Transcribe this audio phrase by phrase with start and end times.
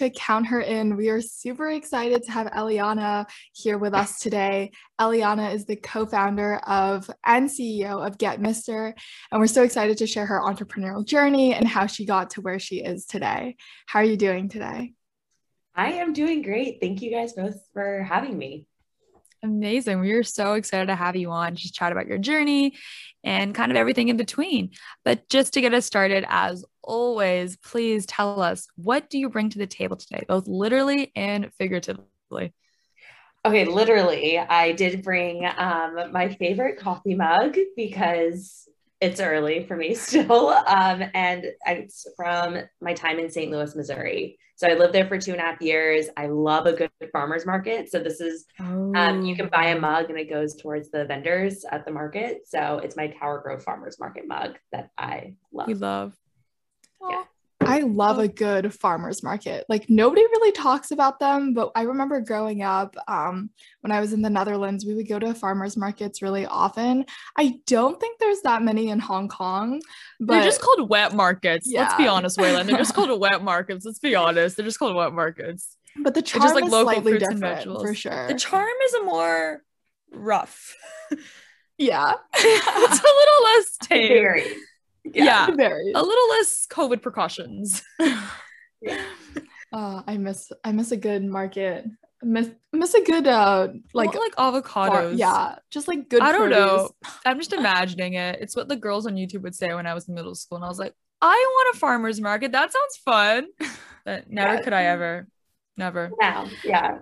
[0.00, 0.96] to Count Her In.
[0.96, 4.70] We are super excited to have Eliana here with us today.
[4.98, 8.94] Eliana is the co founder of and CEO of Get Mister,
[9.30, 12.58] and we're so excited to share her entrepreneurial journey and how she got to where
[12.58, 13.56] she is today.
[13.84, 14.94] How are you doing today?
[15.74, 16.78] I am doing great.
[16.80, 18.64] Thank you guys both for having me.
[19.42, 20.00] Amazing.
[20.00, 22.74] We are so excited to have you on, just chat about your journey
[23.22, 24.70] and kind of everything in between.
[25.04, 29.50] But just to get us started, as always, please tell us what do you bring
[29.50, 32.54] to the table today, both literally and figuratively?
[33.44, 38.68] Okay, literally, I did bring um, my favorite coffee mug because
[39.00, 40.48] it's early for me still.
[40.48, 43.50] Um, and it's from my time in St.
[43.50, 44.38] Louis, Missouri.
[44.56, 46.08] So I lived there for two and a half years.
[46.18, 47.90] I love a good farmer's market.
[47.90, 48.92] So this is, oh.
[48.94, 52.42] um, you can buy a mug and it goes towards the vendors at the market.
[52.46, 55.70] So it's my Tower Grove Farmers Market mug that I love.
[55.70, 56.14] You love.
[57.08, 57.24] Yeah.
[57.62, 59.66] I love a good farmers market.
[59.68, 63.50] Like nobody really talks about them, but I remember growing up um,
[63.82, 67.04] when I was in the Netherlands, we would go to farmers markets really often.
[67.36, 69.82] I don't think there's that many in Hong Kong,
[70.18, 71.70] but they're just called wet markets.
[71.70, 71.82] Yeah.
[71.82, 72.64] Let's be honest, Waylon.
[72.66, 73.84] They're just called wet markets.
[73.84, 74.56] Let's be honest.
[74.56, 75.76] They're just called wet markets.
[75.96, 78.26] But the charm just like is local slightly fruits different, and vegetables for sure.
[78.26, 79.62] The charm is a more
[80.12, 80.76] rough.
[81.78, 84.60] yeah, it's a little less tame
[85.04, 87.82] yeah, yeah a little less COVID precautions.
[88.80, 89.02] yeah.
[89.72, 91.86] Uh, I miss I miss a good market.
[92.22, 94.88] Miss miss a good uh like like avocados.
[94.88, 96.22] Far, yeah, just like good.
[96.22, 96.58] I don't produce.
[96.58, 96.90] know.
[97.24, 98.40] I'm just imagining it.
[98.40, 100.64] It's what the girls on YouTube would say when I was in middle school, and
[100.64, 102.52] I was like, I want a farmer's market.
[102.52, 103.46] That sounds fun.
[104.04, 104.62] But never yeah.
[104.62, 105.28] could I ever.
[105.76, 106.10] Never.
[106.20, 106.48] Yeah.
[106.64, 106.98] Yeah.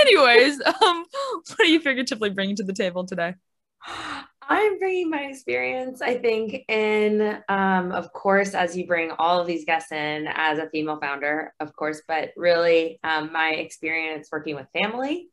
[0.00, 1.04] Anyways, um,
[1.46, 3.34] what are you figuratively bringing to the table today?
[4.48, 9.46] I'm bringing my experience, I think, in, um, of course, as you bring all of
[9.46, 14.54] these guests in as a female founder, of course, but really um, my experience working
[14.54, 15.28] with family.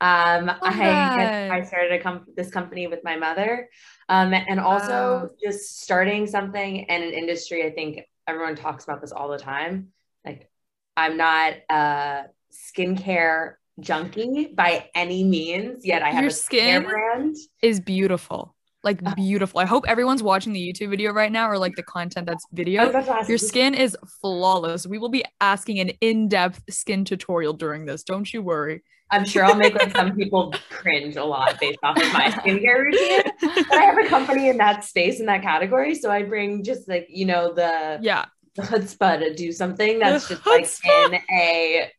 [0.00, 3.68] Um, oh, I, I started a com- this company with my mother,
[4.08, 5.30] um, and also wow.
[5.42, 7.64] just starting something in an industry.
[7.64, 9.88] I think everyone talks about this all the time.
[10.24, 10.50] Like,
[10.96, 17.36] I'm not a skincare junkie by any means, yet I have Your a skin brand.
[17.62, 18.55] is beautiful
[18.86, 19.60] like uh, beautiful.
[19.60, 22.90] I hope everyone's watching the YouTube video right now or like the content that's video.
[23.28, 24.86] Your skin is flawless.
[24.86, 28.04] We will be asking an in-depth skin tutorial during this.
[28.04, 28.82] Don't you worry.
[29.10, 32.84] I'm sure I'll make like some people cringe a lot based off of my skincare
[32.84, 33.22] routine.
[33.40, 36.88] But I have a company in that space in that category, so I bring just
[36.88, 38.26] like you know the yeah
[38.56, 41.90] the chutzpah to do something that's just like in a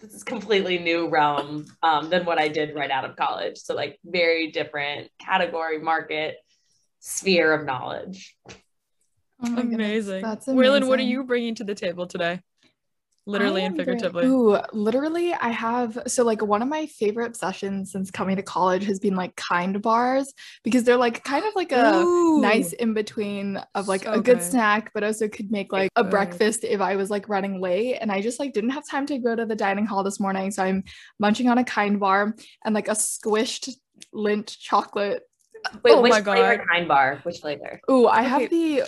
[0.00, 3.58] this is completely new realm um, than what I did right out of college.
[3.58, 6.36] So like very different category, market,
[7.00, 8.36] sphere of knowledge.
[9.42, 10.22] Oh amazing.
[10.22, 10.82] That's amazing.
[10.82, 12.40] Waylon, what are you bringing to the table today?
[13.26, 14.26] Literally and figuratively.
[14.26, 18.84] ooh, literally, I have so like one of my favorite obsessions since coming to college
[18.84, 20.32] has been like kind bars
[20.64, 24.16] because they're like kind of like a ooh, nice in between of like so a
[24.16, 27.60] good, good, snack, but also could make like a breakfast if I was like running
[27.60, 27.96] late.
[27.96, 30.50] And I just like didn't have time to go to the dining hall this morning,
[30.50, 30.84] so I'm
[31.18, 33.74] munching on a kind bar and like a squished
[34.12, 35.22] lint chocolate
[35.84, 36.66] Wait, oh which my flavor God.
[36.68, 37.20] kind bar?
[37.22, 37.80] Which flavor?
[37.90, 38.28] Ooh, I okay.
[38.28, 38.82] have the.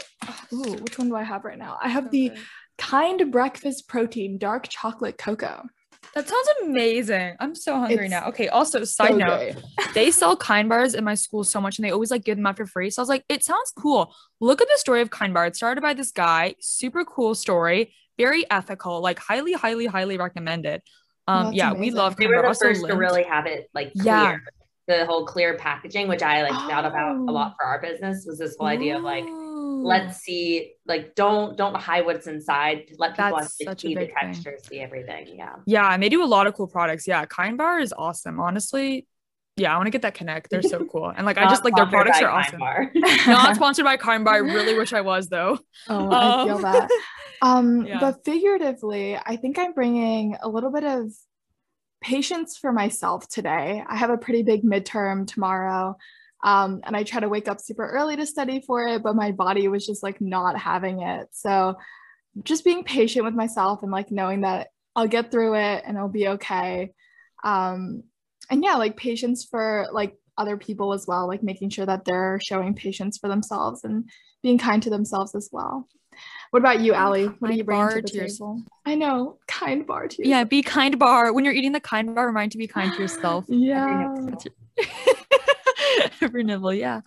[0.53, 1.79] Ooh, which one do I have right now?
[1.83, 2.31] I have okay.
[2.31, 2.41] the
[2.83, 5.63] Kind breakfast protein, dark chocolate cocoa.
[6.17, 7.37] That sounds amazing.
[7.39, 8.27] I'm so hungry it's now.
[8.29, 8.49] Okay.
[8.49, 9.63] Also, side so note,
[9.95, 12.45] they sell Kind bars in my school so much, and they always like give them
[12.45, 12.91] out for free.
[12.91, 14.13] So I was like, it sounds cool.
[14.41, 15.47] Look at the story of Kind bar.
[15.47, 16.57] It started by this guy.
[16.61, 17.95] Super cool story.
[18.19, 19.01] Very ethical.
[19.01, 20.83] Like highly, highly, highly recommended.
[21.29, 21.81] Um, oh, yeah, amazing.
[21.81, 22.17] we love.
[22.17, 24.05] Kind we were the first to really have it like clear.
[24.05, 24.37] Yeah.
[24.89, 26.69] The whole clear packaging, which I like oh.
[26.69, 29.25] thought about a lot for our business, was this whole idea of like
[29.83, 34.69] let's see like don't don't hide what's inside let people That's see the texture thing.
[34.69, 37.79] see everything yeah yeah and they do a lot of cool products yeah kind bar
[37.79, 39.07] is awesome honestly
[39.57, 40.49] yeah, I want to get that connect.
[40.51, 41.13] They're so cool.
[41.15, 42.59] And like I just like their products are awesome.
[43.27, 44.35] Not sponsored by Kind Bar.
[44.35, 45.59] I really wish I was though.
[45.89, 46.91] Oh, um, I feel that.
[47.43, 48.01] Um, yeah.
[48.01, 51.13] but figuratively, I think I'm bringing a little bit of
[52.01, 53.85] patience for myself today.
[53.87, 55.99] I have a pretty big midterm tomorrow.
[56.43, 59.33] Um, and I try to wake up super early to study for it, but my
[59.33, 61.29] body was just like not having it.
[61.33, 61.77] So
[62.43, 66.09] just being patient with myself and like knowing that I'll get through it and it'll
[66.09, 66.93] be okay.
[67.45, 68.03] Um,
[68.51, 72.41] and yeah, like patience for like other people as well, like making sure that they're
[72.47, 74.09] showing patience for themselves and
[74.43, 75.89] being kind to themselves as well.
[76.51, 77.27] What about you, Allie?
[77.27, 78.63] What are you bringing to the to table?
[78.85, 80.29] I know, kind bar to yourself.
[80.29, 81.33] Yeah, be kind bar.
[81.33, 83.47] When you're eating the kind bar, remind to be kind to yourself.
[83.49, 84.15] yeah.
[86.21, 87.01] every nibble, yeah.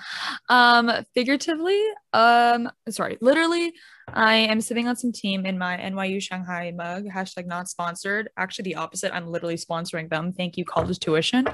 [0.50, 1.82] Um, figuratively,
[2.14, 3.74] um, sorry, literally,
[4.14, 7.06] I am sipping on some team in my NYU Shanghai mug.
[7.06, 8.30] Hashtag not sponsored.
[8.38, 9.14] Actually, the opposite.
[9.14, 10.34] I'm literally sponsoring them.
[10.34, 11.48] Thank you, college tuition.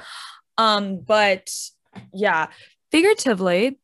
[0.57, 1.50] Um, but
[2.13, 2.48] yeah,
[2.92, 3.80] figuratively,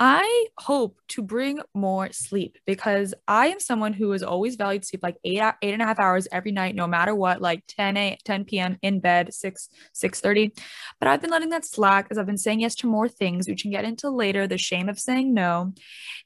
[0.00, 5.02] I hope to bring more sleep because I am someone who has always valued sleep
[5.02, 8.16] like eight, eight and a half hours every night, no matter what, like 10 a
[8.24, 8.78] 10 p.m.
[8.82, 10.52] in bed, 6, 6 30.
[11.00, 13.64] But I've been letting that slack as I've been saying yes to more things, which
[13.64, 15.72] we can get into later, the shame of saying no.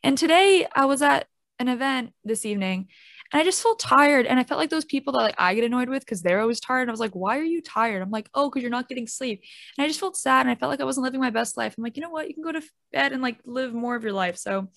[0.03, 1.27] And today I was at
[1.59, 2.89] an event this evening
[3.33, 4.27] and I just felt tired.
[4.27, 6.61] And I felt like those people that like I get annoyed with because they're always
[6.61, 6.83] tired.
[6.83, 8.03] And I was like, why are you tired?
[8.03, 9.43] I'm like, oh, because you're not getting sleep.
[9.77, 11.75] And I just felt sad and I felt like I wasn't living my best life.
[11.77, 12.29] I'm like, you know what?
[12.29, 12.63] You can go to
[12.93, 14.37] bed and like live more of your life.
[14.37, 14.69] So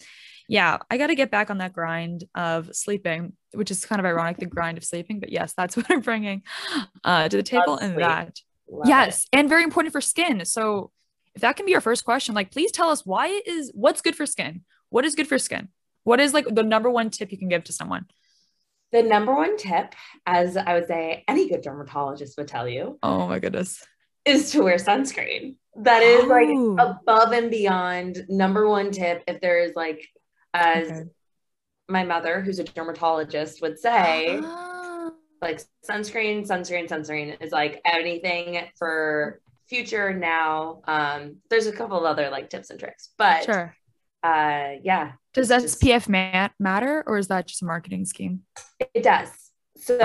[0.47, 4.05] yeah, I got to get back on that grind of sleeping, which is kind of
[4.05, 5.19] ironic, the grind of sleeping.
[5.19, 6.43] But yes, that's what I'm bringing
[7.03, 7.77] uh, to the table.
[7.77, 9.37] and that, Love yes, it.
[9.37, 10.45] and very important for skin.
[10.45, 10.91] So
[11.35, 14.15] if that can be your first question, like please tell us why is what's good
[14.15, 14.61] for skin?
[14.89, 15.69] What is good for skin?
[16.03, 18.05] What is like the number one tip you can give to someone?
[18.95, 19.93] The number one tip,
[20.25, 22.97] as I would say any good dermatologist would tell you.
[23.03, 23.85] Oh my goodness.
[24.23, 25.57] Is to wear sunscreen.
[25.75, 26.75] That is oh.
[26.77, 29.21] like above and beyond number one tip.
[29.27, 30.07] If there is like,
[30.53, 31.03] as okay.
[31.89, 35.11] my mother, who's a dermatologist, would say, ah.
[35.41, 40.83] like sunscreen, sunscreen, sunscreen is like anything for future now.
[40.87, 43.75] Um, there's a couple of other like tips and tricks, but sure
[44.25, 45.13] uh, yeah.
[45.35, 48.41] Does SPF ma- matter or is that just a marketing scheme?
[48.93, 49.29] It does.
[49.77, 49.95] So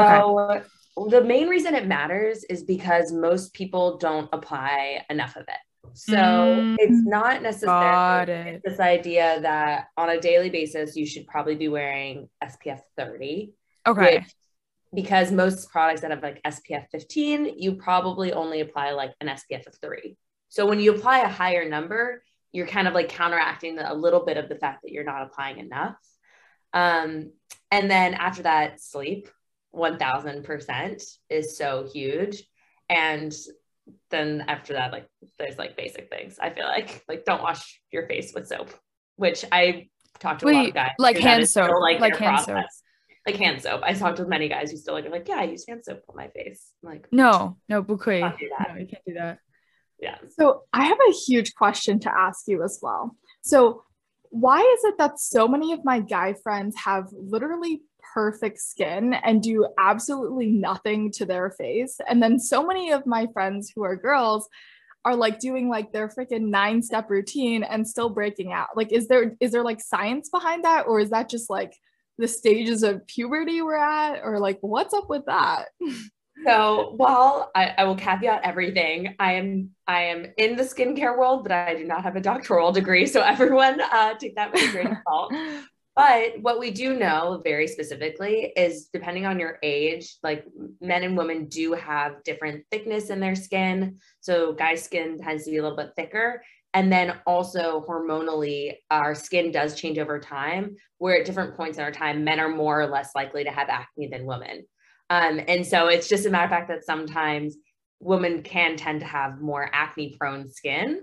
[0.50, 0.64] okay.
[1.08, 5.94] the main reason it matters is because most people don't apply enough of it.
[5.94, 8.62] So mm, it's not necessarily it.
[8.64, 13.52] this idea that on a daily basis you should probably be wearing SPF 30.
[13.86, 14.18] Okay.
[14.18, 14.34] Which,
[14.92, 19.68] because most products that have like SPF 15, you probably only apply like an SPF
[19.68, 20.16] of 3.
[20.48, 24.36] So when you apply a higher number, you're kind of like counteracting a little bit
[24.36, 25.96] of the fact that you're not applying enough.
[26.72, 27.32] Um,
[27.70, 29.28] and then after that, sleep
[29.74, 32.42] 1000% is so huge.
[32.88, 33.32] And
[34.10, 35.06] then after that, like
[35.38, 36.38] there's like basic things.
[36.40, 38.70] I feel like, like don't wash your face with soap,
[39.16, 39.88] which I
[40.18, 40.90] talked to Wait, a lot of guys.
[40.98, 42.46] Like hand soap, like, like hand process.
[42.46, 42.66] soap.
[43.26, 43.82] Like hand soap.
[43.84, 46.16] I talked to many guys who still like, like, yeah, I use hand soap on
[46.16, 46.72] my face.
[46.82, 48.20] I'm like, no, no, bukui.
[48.20, 48.32] No,
[48.76, 49.38] you can't do that.
[50.00, 50.16] Yeah.
[50.38, 53.16] So I have a huge question to ask you as well.
[53.42, 53.84] So
[54.30, 57.82] why is it that so many of my guy friends have literally
[58.14, 61.98] perfect skin and do absolutely nothing to their face?
[62.08, 64.48] And then so many of my friends who are girls
[65.04, 68.68] are like doing like their freaking nine step routine and still breaking out.
[68.76, 71.74] Like is there is there like science behind that or is that just like
[72.18, 75.66] the stages of puberty we're at or like what's up with that?
[76.44, 81.42] So while I, I, will caveat everything, I am I am in the skincare world,
[81.42, 83.06] but I do not have a doctoral degree.
[83.06, 85.32] So everyone uh, take that with a grain of salt.
[85.96, 90.46] But what we do know very specifically is depending on your age, like
[90.80, 93.98] men and women do have different thickness in their skin.
[94.20, 96.42] So guys' skin tends to be a little bit thicker.
[96.72, 101.84] And then also hormonally, our skin does change over time, where at different points in
[101.84, 104.64] our time, men are more or less likely to have acne than women.
[105.10, 107.56] Um, and so it's just a matter of fact that sometimes
[107.98, 111.02] women can tend to have more acne prone skin,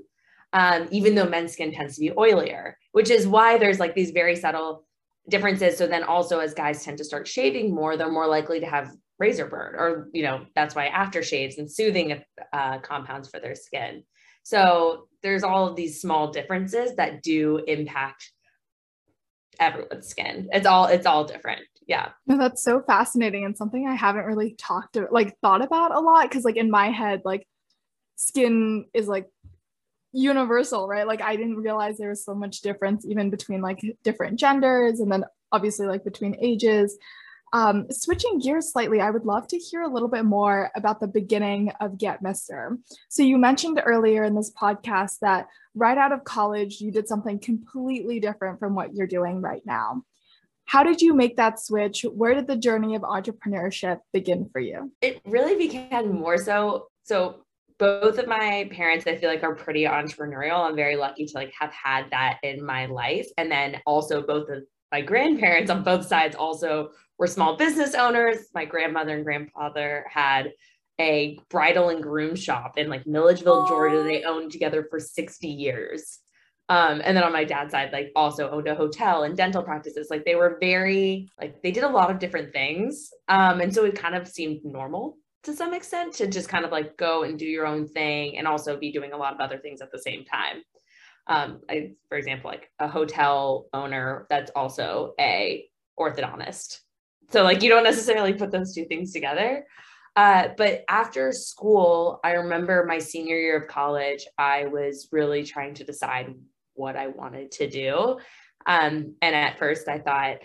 [0.54, 4.12] um, even though men's skin tends to be oilier, which is why there's like these
[4.12, 4.86] very subtle
[5.30, 5.77] differences.
[5.77, 8.89] So then also as guys tend to start shaving more, they're more likely to have
[9.20, 14.03] razor burn or, you know, that's why aftershaves and soothing uh, compounds for their skin.
[14.43, 18.31] So there's all of these small differences that do impact
[19.59, 20.49] everyone's skin.
[20.51, 21.61] It's all, it's all different.
[21.87, 22.09] Yeah.
[22.27, 25.99] No that's so fascinating and something i haven't really talked to like thought about a
[25.99, 27.47] lot because like in my head like
[28.17, 29.29] skin is like
[30.11, 31.07] universal right?
[31.07, 35.09] Like i didn't realize there was so much difference even between like different genders and
[35.09, 35.23] then
[35.53, 36.97] obviously like between ages
[37.54, 41.08] um, switching gears slightly, I would love to hear a little bit more about the
[41.08, 42.77] beginning of Get Mister.
[43.10, 47.39] So, you mentioned earlier in this podcast that right out of college, you did something
[47.39, 50.04] completely different from what you're doing right now.
[50.66, 52.04] How did you make that switch?
[52.04, 54.92] Where did the journey of entrepreneurship begin for you?
[55.01, 56.88] It really began more so.
[57.04, 57.46] So
[57.80, 60.68] both of my parents, I feel like are pretty entrepreneurial.
[60.68, 63.27] I'm very lucky to like have had that in my life.
[63.38, 68.47] And then also both of my grandparents on both sides also were small business owners.
[68.53, 70.51] My grandmother and grandfather had
[71.00, 74.03] a bridal and groom shop in like Milledgeville, Georgia.
[74.03, 76.19] They owned together for 60 years.
[76.69, 80.07] Um, and then on my dad's side, like also owned a hotel and dental practices.
[80.09, 83.09] Like they were very, like they did a lot of different things.
[83.29, 86.71] Um, and so it kind of seemed normal to some extent to just kind of
[86.71, 89.57] like go and do your own thing and also be doing a lot of other
[89.57, 90.62] things at the same time.
[91.27, 95.65] Um, I, for example, like a hotel owner that's also a
[95.97, 96.79] orthodontist.
[97.29, 99.65] So like you don't necessarily put those two things together.
[100.15, 105.75] Uh, but after school, I remember my senior year of college, I was really trying
[105.75, 106.34] to decide
[106.74, 108.17] what I wanted to do.
[108.65, 110.38] Um, and at first, I thought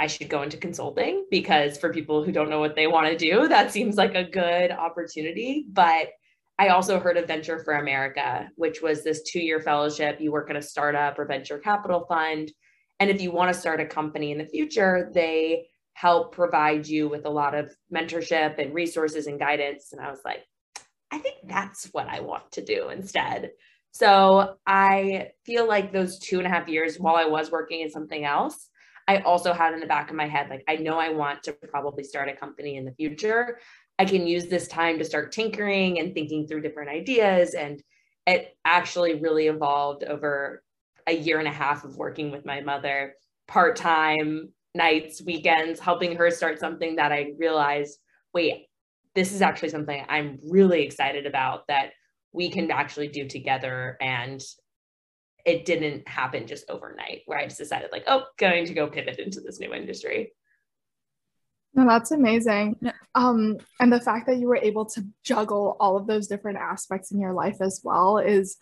[0.00, 3.16] I should go into consulting because for people who don't know what they want to
[3.16, 5.66] do, that seems like a good opportunity.
[5.70, 6.08] But
[6.58, 10.20] I also heard of Venture for America, which was this two year fellowship.
[10.20, 12.50] You work at a startup or venture capital fund.
[13.00, 17.08] And if you want to start a company in the future, they help provide you
[17.08, 19.92] with a lot of mentorship and resources and guidance.
[19.92, 20.44] And I was like,
[21.10, 23.52] I think that's what I want to do instead.
[23.92, 27.90] So I feel like those two and a half years while I was working in
[27.90, 28.68] something else,
[29.06, 31.52] I also had in the back of my head, like, I know I want to
[31.52, 33.60] probably start a company in the future.
[33.98, 37.54] I can use this time to start tinkering and thinking through different ideas.
[37.54, 37.80] And
[38.26, 40.64] it actually really evolved over
[41.06, 43.14] a year and a half of working with my mother
[43.46, 47.98] part time nights, weekends, helping her start something that I realized,
[48.32, 48.66] wait,
[49.14, 51.90] this is actually something I'm really excited about that
[52.32, 53.96] we can actually do together.
[54.00, 54.42] And
[55.46, 59.18] it didn't happen just overnight where I just decided, like, oh, going to go pivot
[59.18, 60.32] into this new industry.
[61.74, 62.76] No, that's amazing.
[63.14, 67.10] Um, and the fact that you were able to juggle all of those different aspects
[67.10, 68.56] in your life as well is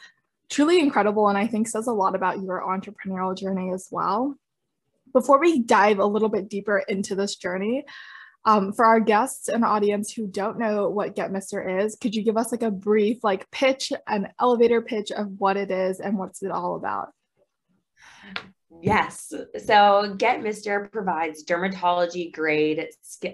[0.50, 1.28] truly incredible.
[1.28, 4.37] And I think says a lot about your entrepreneurial journey as well
[5.12, 7.85] before we dive a little bit deeper into this journey,
[8.45, 12.23] um, for our guests and audience who don't know what Get Mister is, could you
[12.25, 16.19] give us like a brief like pitch, an elevator pitch of what it is and
[16.19, 17.09] what's it all about?
[18.81, 19.33] Yes.
[19.64, 22.88] So Get Mister provides dermatology grade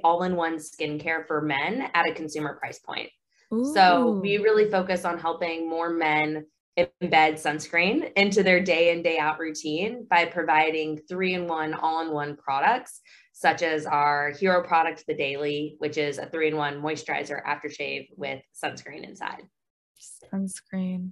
[0.05, 3.09] all in one skincare for men at a consumer price point.
[3.55, 3.73] Ooh.
[3.73, 6.45] So we really focus on helping more men
[6.79, 12.01] embed sunscreen into their day in, day out routine by providing three in one, all
[12.03, 13.01] in one products,
[13.33, 18.09] such as our hero product, the daily, which is a three in one moisturizer aftershave
[18.17, 19.43] with sunscreen inside.
[20.33, 21.11] Sunscreen.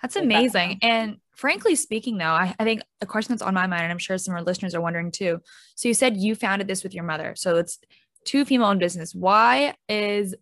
[0.00, 0.78] That's amazing.
[0.82, 3.98] And frankly speaking, though, I, I think a question that's on my mind, and I'm
[3.98, 5.40] sure some of our listeners are wondering too.
[5.74, 7.34] So you said you founded this with your mother.
[7.36, 7.78] So it's
[8.24, 9.14] two female owned business.
[9.14, 10.34] Why is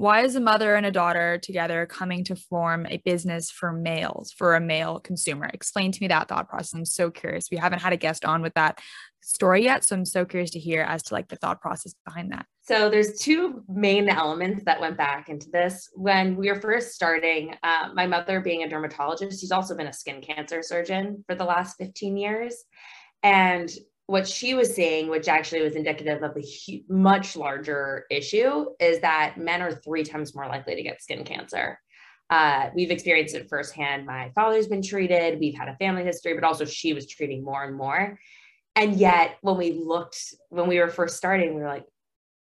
[0.00, 4.32] why is a mother and a daughter together coming to form a business for males
[4.32, 5.50] for a male consumer?
[5.52, 6.72] Explain to me that thought process.
[6.72, 7.48] I'm so curious.
[7.50, 8.80] We haven't had a guest on with that
[9.22, 12.32] story yet so i'm so curious to hear as to like the thought process behind
[12.32, 12.46] that.
[12.62, 15.90] So there's two main elements that went back into this.
[15.92, 19.92] When we were first starting uh, my mother being a dermatologist she's also been a
[19.92, 22.64] skin cancer surgeon for the last 15 years.
[23.22, 23.70] And
[24.10, 28.98] what she was saying, which actually was indicative of a hu- much larger issue, is
[29.02, 31.78] that men are three times more likely to get skin cancer.
[32.28, 34.06] Uh, we've experienced it firsthand.
[34.06, 37.62] My father's been treated, we've had a family history, but also she was treating more
[37.62, 38.18] and more.
[38.74, 41.86] And yet, when we looked, when we were first starting, we were like,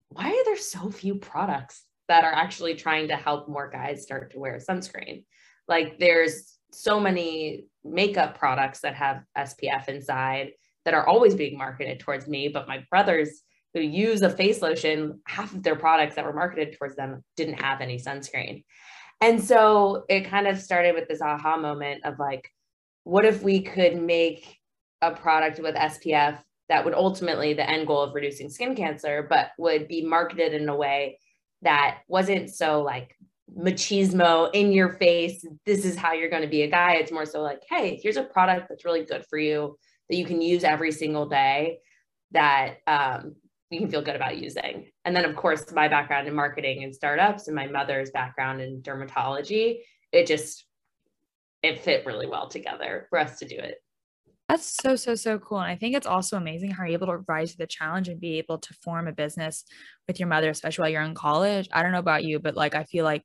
[0.09, 4.33] why are there so few products that are actually trying to help more guys start
[4.33, 5.25] to wear sunscreen?
[5.69, 10.51] Like, there's so many makeup products that have SPF inside
[10.85, 15.21] that are always being marketed towards me, but my brothers who use a face lotion,
[15.27, 18.65] half of their products that were marketed towards them didn't have any sunscreen.
[19.21, 22.49] And so it kind of started with this aha moment of like,
[23.05, 24.59] what if we could make
[25.03, 26.39] a product with SPF
[26.69, 30.69] that would ultimately the end goal of reducing skin cancer, but would be marketed in
[30.69, 31.19] a way
[31.63, 33.17] that wasn't so like
[33.59, 35.45] machismo in your face.
[35.67, 36.95] This is how you're going to be a guy.
[36.95, 39.77] It's more so like, hey, here's a product that's really good for you
[40.09, 41.79] that you can use every single day
[42.33, 43.37] that um,
[43.71, 44.91] you can feel good about using.
[45.05, 48.83] And then, of course, my background in marketing and startups and my mother's background in
[48.83, 49.81] dermatology,
[50.13, 50.67] it just
[51.63, 53.77] it fit really well together for us to do it.
[54.49, 55.61] That's so, so, so cool.
[55.61, 58.21] And I think it's also amazing how you're able to rise to the challenge and
[58.21, 59.65] be able to form a business
[60.07, 61.67] with your mother, especially while you're in college.
[61.73, 63.23] I don't know about you, but like I feel like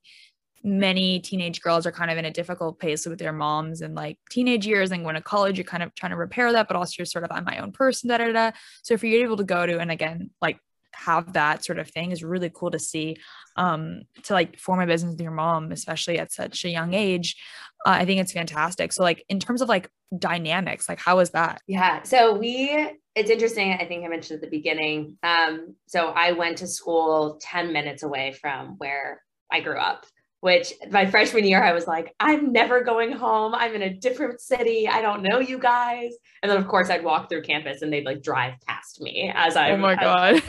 [0.63, 4.17] many teenage girls are kind of in a difficult pace with their moms and like
[4.29, 6.95] teenage years and going to college you're kind of trying to repair that but also
[6.97, 8.51] you're sort of i'm my own person da da da
[8.83, 10.59] so if you're able to go to and again like
[10.93, 13.15] have that sort of thing is really cool to see
[13.55, 17.37] um to like form a business with your mom especially at such a young age
[17.85, 18.91] uh, i think it's fantastic.
[18.91, 21.61] So like in terms of like dynamics like how is that?
[21.67, 22.01] Yeah.
[22.01, 26.57] So we it's interesting i think i mentioned at the beginning um so i went
[26.59, 30.05] to school 10 minutes away from where i grew up
[30.41, 33.53] which my freshman year I was like, I'm never going home.
[33.53, 34.87] I'm in a different city.
[34.87, 36.13] I don't know you guys.
[36.41, 39.55] And then of course I'd walk through campus and they'd like drive past me as
[39.55, 40.41] I Oh my god.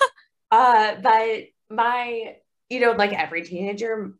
[0.50, 2.36] uh but my
[2.70, 4.12] you know, like every teenager,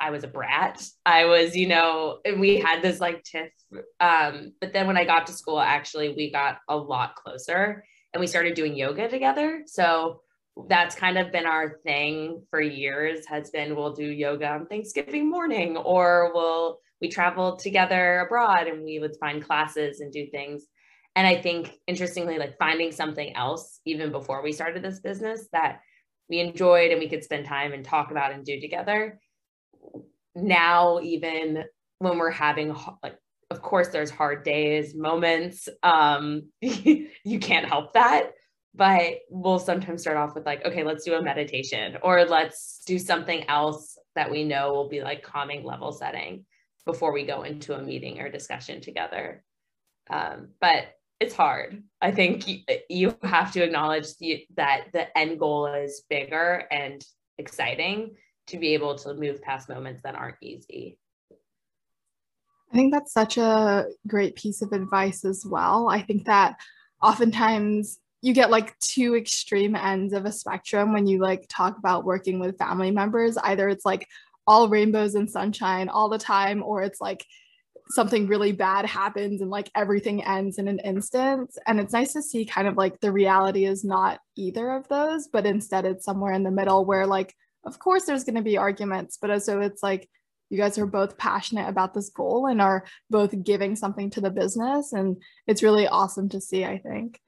[0.00, 0.84] I was a brat.
[1.06, 3.52] I was, you know, and we had this like tiff.
[4.00, 8.20] Um, but then when I got to school, actually, we got a lot closer and
[8.20, 9.62] we started doing yoga together.
[9.66, 10.22] So
[10.68, 15.28] that's kind of been our thing for years has been we'll do yoga on Thanksgiving
[15.28, 20.66] morning or we'll we traveled together abroad and we would find classes and do things.
[21.16, 25.80] And I think interestingly, like finding something else even before we started this business that
[26.28, 29.20] we enjoyed and we could spend time and talk about and do together.
[30.34, 31.64] Now, even
[31.98, 33.18] when we're having like,
[33.50, 35.68] of course, there's hard days, moments.
[35.82, 38.32] Um, you can't help that,
[38.74, 42.98] but we'll sometimes start off with like, okay, let's do a meditation or let's do
[42.98, 46.44] something else that we know will be like calming level setting
[46.84, 49.44] before we go into a meeting or discussion together.
[50.10, 50.86] Um, but
[51.20, 51.82] it's hard.
[52.00, 52.58] I think you,
[52.90, 57.02] you have to acknowledge the, that the end goal is bigger and
[57.38, 58.16] exciting
[58.48, 60.98] to be able to move past moments that aren't easy.
[62.72, 65.88] I think that's such a great piece of advice as well.
[65.88, 66.56] I think that
[67.00, 72.06] oftentimes you get like two extreme ends of a spectrum when you like talk about
[72.06, 73.36] working with family members.
[73.36, 74.08] Either it's like
[74.46, 77.26] all rainbows and sunshine all the time, or it's like
[77.88, 81.50] something really bad happens and like everything ends in an instant.
[81.66, 85.28] And it's nice to see kind of like the reality is not either of those,
[85.28, 87.34] but instead it's somewhere in the middle where like,
[87.66, 90.08] of course, there's going to be arguments, but also it's like
[90.48, 94.30] you guys are both passionate about this goal and are both giving something to the
[94.30, 94.94] business.
[94.94, 97.20] And it's really awesome to see, I think.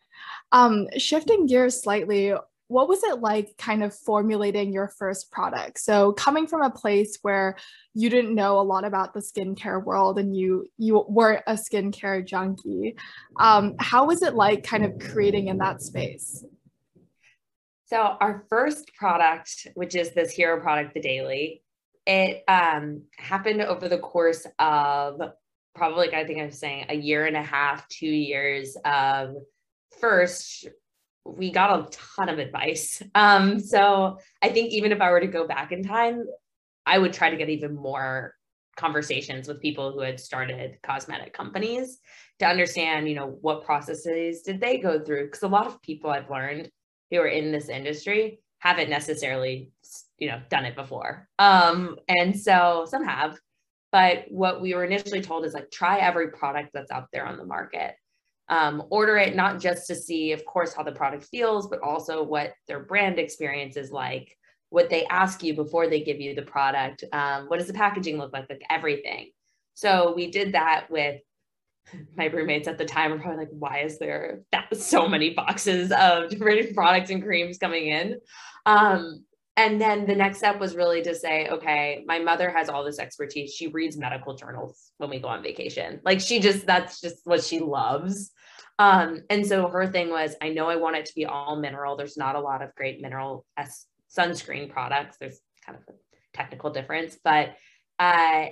[0.53, 2.35] Um, shifting gears slightly,
[2.69, 5.79] what was it like kind of formulating your first product?
[5.79, 7.57] So coming from a place where
[7.95, 12.27] you didn't know a lot about the skincare world and you you weren't a skincare
[12.27, 12.97] junkie
[13.39, 16.45] um, how was it like kind of creating in that space?
[17.85, 21.63] So our first product which is this hero product the daily
[22.07, 25.21] it um, happened over the course of
[25.75, 29.35] probably i think i'm saying a year and a half two years of
[30.01, 30.67] first
[31.27, 33.03] we got a ton of advice.
[33.15, 36.25] Um, so I think even if I were to go back in time,
[36.85, 38.35] I would try to get even more
[38.77, 41.99] conversations with people who had started cosmetic companies
[42.39, 45.25] to understand, you know, what processes did they go through?
[45.27, 46.71] Because a lot of people I've learned
[47.11, 49.73] who are in this industry haven't necessarily,
[50.19, 51.29] you know, done it before.
[51.39, 53.39] Um, and so some have,
[53.93, 57.39] but what we were initially told is like try every product that's out there on
[57.39, 57.95] the market
[58.49, 62.23] um, order it not just to see, of course, how the product feels, but also
[62.23, 64.37] what their brand experience is like,
[64.71, 68.19] what they ask you before they give you the product, um, what does the packaging
[68.19, 69.31] look like, like everything.
[69.75, 71.21] So we did that with
[72.17, 75.93] my roommates at the time were probably like, why is there that so many boxes
[75.93, 78.21] of different products and creams coming in?
[78.65, 79.25] Um,
[79.59, 82.99] and then the next step was really to say, okay, my mother has all this
[82.99, 83.55] expertise.
[83.55, 86.01] She reads medical journals when we go on vacation.
[86.05, 88.33] Like she just, that's just what she loves.
[88.79, 91.97] Um, and so her thing was, I know I want it to be all mineral.
[91.97, 95.17] There's not a lot of great mineral S- sunscreen products.
[95.19, 95.97] There's kind of a
[96.37, 97.57] technical difference, but
[97.99, 98.47] uh,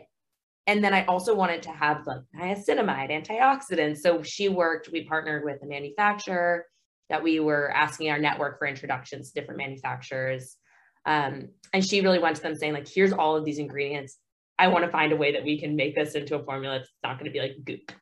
[0.67, 3.99] and then I also wanted to have the niacinamide antioxidants.
[3.99, 6.67] So she worked, we partnered with a manufacturer
[7.11, 10.57] that we were asking our network for introductions to different manufacturers.
[11.05, 14.17] Um, and she really went to them saying, like, here's all of these ingredients.
[14.59, 16.77] I want to find a way that we can make this into a formula.
[16.77, 17.93] It's not going to be like goop.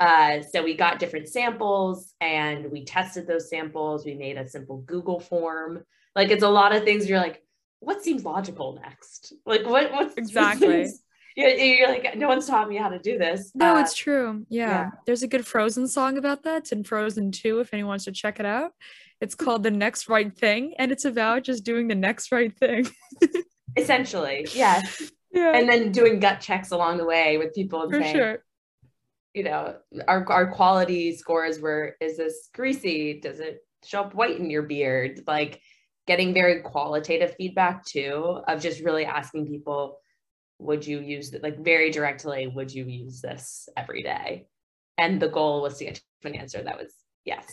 [0.00, 4.04] Uh, so we got different samples and we tested those samples.
[4.04, 5.84] We made a simple Google form.
[6.16, 7.08] Like it's a lot of things.
[7.08, 7.42] You're like,
[7.80, 9.32] what seems logical next?
[9.46, 9.92] Like what?
[9.92, 10.88] What's exactly?
[11.36, 13.52] you're, you're, like, no one's taught me how to do this.
[13.54, 14.44] No, uh, it's true.
[14.48, 14.68] Yeah.
[14.68, 14.90] yeah.
[15.06, 16.58] There's a good Frozen song about that.
[16.58, 18.72] It's in Frozen 2 if anyone wants to check it out.
[19.20, 22.88] It's called The Next Right Thing, and it's about just doing the next right thing.
[23.76, 25.10] Essentially, yes.
[25.32, 25.56] Yeah.
[25.56, 28.43] And then doing gut checks along the way with people and For saying, sure
[29.34, 33.20] you know, our, our quality scores were, is this greasy?
[33.20, 35.22] Does it show up white in your beard?
[35.26, 35.60] Like
[36.06, 39.98] getting very qualitative feedback too, of just really asking people,
[40.60, 41.42] would you use it?
[41.42, 44.46] Like very directly, would you use this every day?
[44.96, 46.94] And the goal was to get to an answer that was
[47.24, 47.44] yes.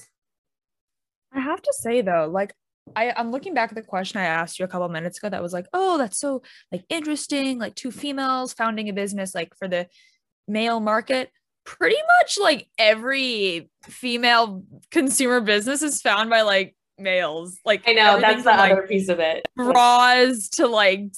[1.33, 2.53] I have to say though, like
[2.95, 5.41] I, I'm looking back at the question I asked you a couple minutes ago that
[5.41, 9.67] was like, oh, that's so like interesting, like two females founding a business like for
[9.67, 9.87] the
[10.47, 11.31] male market
[11.63, 17.59] pretty much like every female consumer business is found by like males.
[17.65, 19.47] Like I know that's the other piece of it.
[19.55, 21.11] Bras to like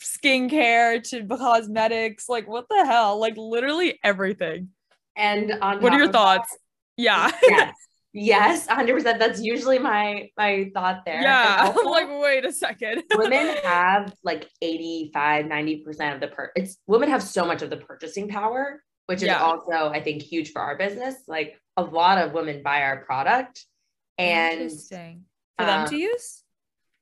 [0.00, 2.28] skincare to cosmetics.
[2.28, 3.18] Like what the hell?
[3.18, 4.68] Like literally everything.
[5.16, 6.50] And on what are your thoughts?
[6.50, 6.58] That,
[6.96, 7.30] yeah.
[7.42, 7.74] yes.
[8.12, 9.20] Yes, 100%.
[9.20, 11.22] That's usually my my thought there.
[11.22, 11.72] Yeah.
[11.78, 13.04] I'm like, wait a second.
[13.14, 17.76] women have like 85, 90% of the per it's women have so much of the
[17.76, 21.16] purchasing power, which is also, I think, huge for our business.
[21.26, 23.64] Like a lot of women buy our product
[24.18, 25.24] and Interesting.
[25.58, 26.42] for them to um, use?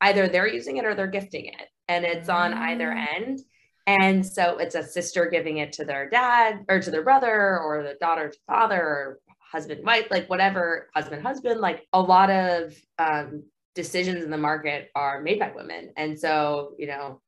[0.01, 1.69] Either they're using it or they're gifting it.
[1.89, 3.07] And it's on either mm.
[3.17, 3.41] end.
[3.87, 7.83] And so it's a sister giving it to their dad or to their brother or
[7.83, 9.19] the daughter to father or
[9.51, 13.43] husband wife like whatever husband husband like a lot of um,
[13.75, 17.21] decisions in the market are made by women and so you know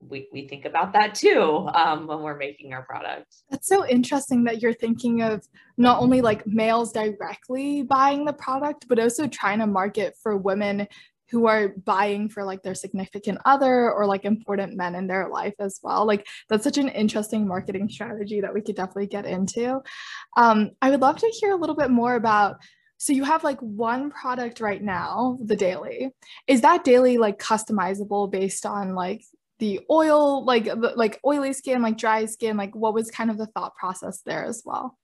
[0.00, 3.34] we, we think about that too um, when we're making our product.
[3.50, 8.86] That's so interesting that you're thinking of not only like males directly buying the product,
[8.88, 10.86] but also trying to market for women
[11.30, 15.54] who are buying for like their significant other or like important men in their life
[15.58, 16.06] as well.
[16.06, 19.80] Like that's such an interesting marketing strategy that we could definitely get into.
[20.36, 22.56] Um, I would love to hear a little bit more about.
[22.98, 26.12] So you have like one product right now, the daily.
[26.46, 29.22] Is that daily like customizable based on like
[29.58, 32.56] the oil, like like oily skin, like dry skin?
[32.56, 34.98] Like what was kind of the thought process there as well?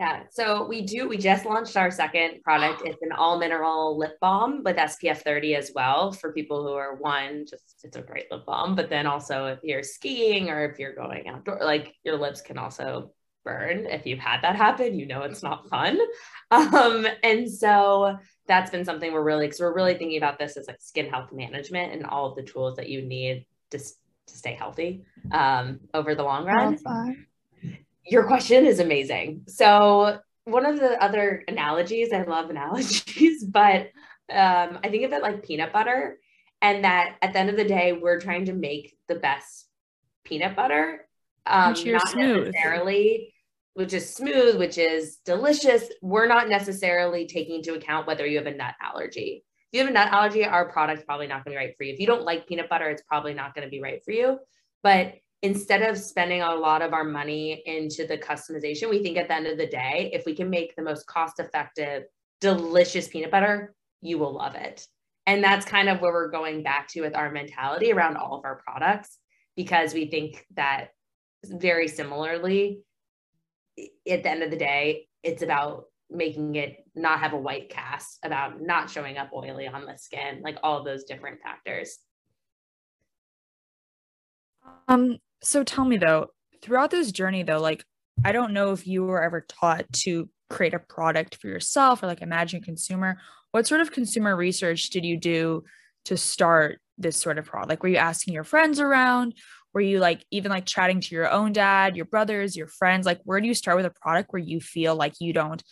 [0.00, 1.06] Yeah, so we do.
[1.06, 2.80] We just launched our second product.
[2.86, 6.94] It's an all mineral lip balm with SPF 30 as well for people who are
[6.94, 8.74] one, just it's a great lip balm.
[8.74, 12.56] But then also if you're skiing or if you're going outdoor, like your lips can
[12.56, 13.12] also
[13.44, 13.84] burn.
[13.84, 15.98] If you've had that happen, you know it's not fun.
[16.52, 18.18] Um, and so
[18.50, 21.32] that's been something we're really, because we're really thinking about this as like skin health
[21.32, 26.14] management and all of the tools that you need to, to stay healthy um, over
[26.14, 26.76] the long run
[28.10, 29.42] your question is amazing.
[29.46, 33.90] So one of the other analogies, I love analogies, but
[34.30, 36.18] um, I think of it like peanut butter,
[36.60, 39.66] and that at the end of the day, we're trying to make the best
[40.24, 41.06] peanut butter,
[41.46, 42.46] um, not smooth.
[42.46, 43.32] necessarily,
[43.74, 45.84] which is smooth, which is delicious.
[46.02, 49.44] We're not necessarily taking into account whether you have a nut allergy.
[49.72, 51.84] If you have a nut allergy, our product's probably not going to be right for
[51.84, 51.92] you.
[51.92, 54.38] If you don't like peanut butter, it's probably not going to be right for you.
[54.82, 59.28] But instead of spending a lot of our money into the customization, we think at
[59.28, 62.04] the end of the day, if we can make the most cost effective,
[62.40, 64.86] delicious peanut butter, you will love it.
[65.26, 68.44] And that's kind of where we're going back to with our mentality around all of
[68.44, 69.18] our products,
[69.56, 70.88] because we think that
[71.44, 72.80] very similarly,
[74.08, 78.18] at the end of the day, it's about making it not have a white cast,
[78.24, 81.98] about not showing up oily on the skin, like all those different factors.
[84.88, 86.28] Um, so tell me though,
[86.62, 87.84] throughout this journey though, like
[88.24, 92.06] I don't know if you were ever taught to create a product for yourself or
[92.06, 93.18] like imagine consumer.
[93.52, 95.64] What sort of consumer research did you do
[96.06, 97.70] to start this sort of product?
[97.70, 99.34] Like were you asking your friends around?
[99.72, 103.06] Were you like even like chatting to your own dad, your brothers, your friends?
[103.06, 105.62] Like where do you start with a product where you feel like you don't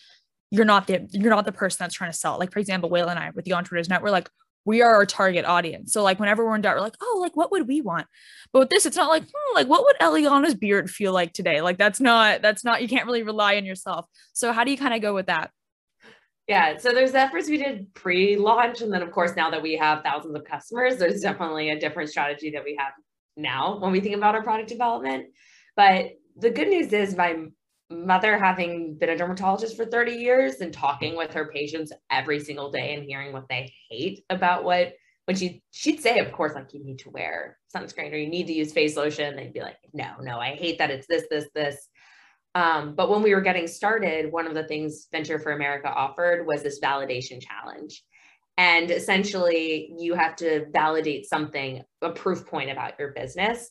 [0.50, 2.38] you're not the you're not the person that's trying to sell it.
[2.38, 4.30] Like for example, Wayla and I with the Entrepreneurs Net, we're like,
[4.64, 5.92] we are our target audience.
[5.92, 8.06] So like whenever we're in doubt, we're like, oh, like what would we want?
[8.52, 11.60] But with this, it's not like, hmm, like what would Eliana's beard feel like today?
[11.62, 14.06] Like that's not, that's not, you can't really rely on yourself.
[14.34, 15.50] So how do you kind of go with that?
[16.48, 16.76] Yeah.
[16.78, 18.80] So there's efforts we did pre-launch.
[18.80, 22.10] And then of course, now that we have thousands of customers, there's definitely a different
[22.10, 22.92] strategy that we have
[23.38, 25.26] now when we think about our product development.
[25.76, 27.46] But the good news is my
[27.90, 32.70] mother having been a dermatologist for 30 years and talking with her patients every single
[32.70, 34.92] day and hearing what they hate about what
[35.24, 38.46] when she she'd say of course like you need to wear sunscreen or you need
[38.46, 39.36] to use face lotion.
[39.36, 41.88] They'd be like no no i hate that it's this this this.
[42.54, 46.46] Um, but when we were getting started one of the things venture for america offered
[46.46, 48.02] was this validation challenge
[48.58, 53.70] and essentially you have to validate something a proof point about your business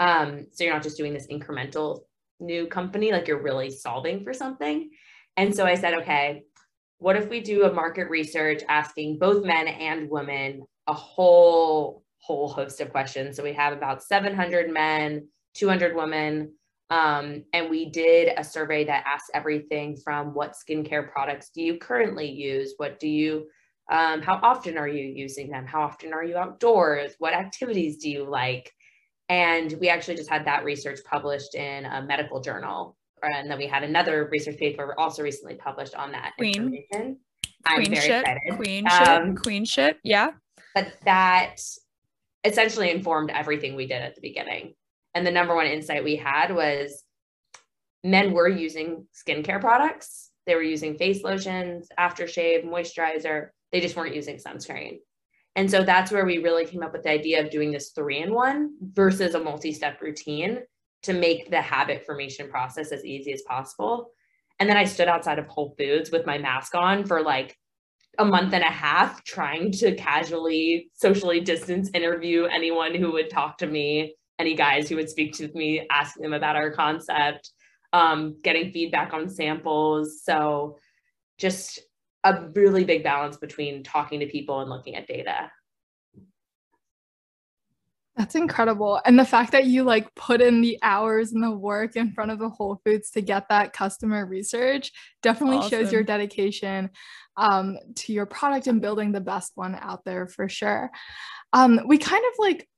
[0.00, 2.00] um, so you're not just doing this incremental
[2.40, 4.90] new company, like you're really solving for something.
[5.36, 6.42] And so I said, okay,
[6.98, 12.48] what if we do a market research asking both men and women a whole whole
[12.48, 13.36] host of questions.
[13.36, 16.52] So we have about 700 men, 200 women,
[16.88, 21.76] um, and we did a survey that asked everything from what skincare products do you
[21.76, 22.74] currently use?
[22.78, 23.46] What do you,
[23.90, 25.66] um, how often are you using them?
[25.66, 27.14] How often are you outdoors?
[27.18, 28.72] What activities do you like?
[29.28, 32.96] And we actually just had that research published in a medical journal.
[33.22, 36.54] And then we had another research paper also recently published on that Queen.
[36.54, 37.18] information.
[37.66, 38.56] I'm queenship, very excited.
[38.56, 40.30] Queenship, um, queenship, yeah.
[40.74, 41.56] But that
[42.44, 44.74] essentially informed everything we did at the beginning.
[45.14, 47.02] And the number one insight we had was
[48.02, 50.30] men were using skincare products.
[50.46, 53.48] They were using face lotions, aftershave, moisturizer.
[53.74, 54.98] They just weren't using sunscreen.
[55.56, 58.22] And so that's where we really came up with the idea of doing this three
[58.22, 60.60] in one versus a multi step routine
[61.02, 64.12] to make the habit formation process as easy as possible.
[64.60, 67.58] And then I stood outside of Whole Foods with my mask on for like
[68.20, 73.58] a month and a half trying to casually socially distance interview anyone who would talk
[73.58, 77.50] to me, any guys who would speak to me, asking them about our concept,
[77.92, 80.22] um, getting feedback on samples.
[80.22, 80.78] So
[81.38, 81.80] just
[82.24, 85.50] a really big balance between talking to people and looking at data.
[88.16, 89.00] That's incredible.
[89.04, 92.30] And the fact that you like put in the hours and the work in front
[92.30, 95.70] of the Whole Foods to get that customer research definitely awesome.
[95.70, 96.90] shows your dedication
[97.36, 100.92] um, to your product and building the best one out there for sure.
[101.52, 102.68] Um, we kind of like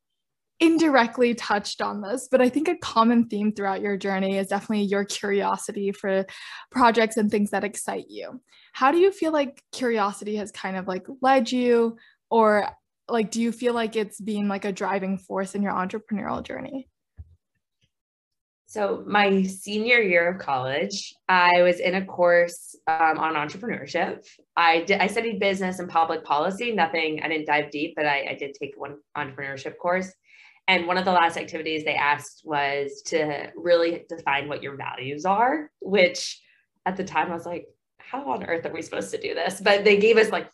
[0.58, 4.84] indirectly touched on this, but I think a common theme throughout your journey is definitely
[4.84, 6.24] your curiosity for
[6.70, 8.40] projects and things that excite you.
[8.72, 11.96] How do you feel like curiosity has kind of like led you
[12.30, 12.68] or
[13.08, 16.88] like do you feel like it's being like a driving force in your entrepreneurial journey?
[18.68, 24.26] So, my senior year of college, I was in a course um, on entrepreneurship.
[24.56, 26.72] I did, I studied business and public policy.
[26.72, 30.12] Nothing, I didn't dive deep, but I, I did take one entrepreneurship course.
[30.68, 35.24] And one of the last activities they asked was to really define what your values
[35.24, 36.40] are, which
[36.84, 37.66] at the time I was like,
[37.98, 39.60] how on earth are we supposed to do this?
[39.60, 40.50] But they gave us like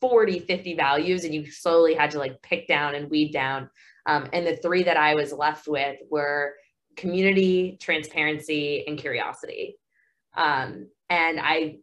[0.00, 3.68] 40, 50 values, and you slowly had to like pick down and weed down.
[4.06, 6.54] Um, and the three that I was left with were
[6.96, 9.76] community, transparency, and curiosity.
[10.34, 11.76] Um, and I,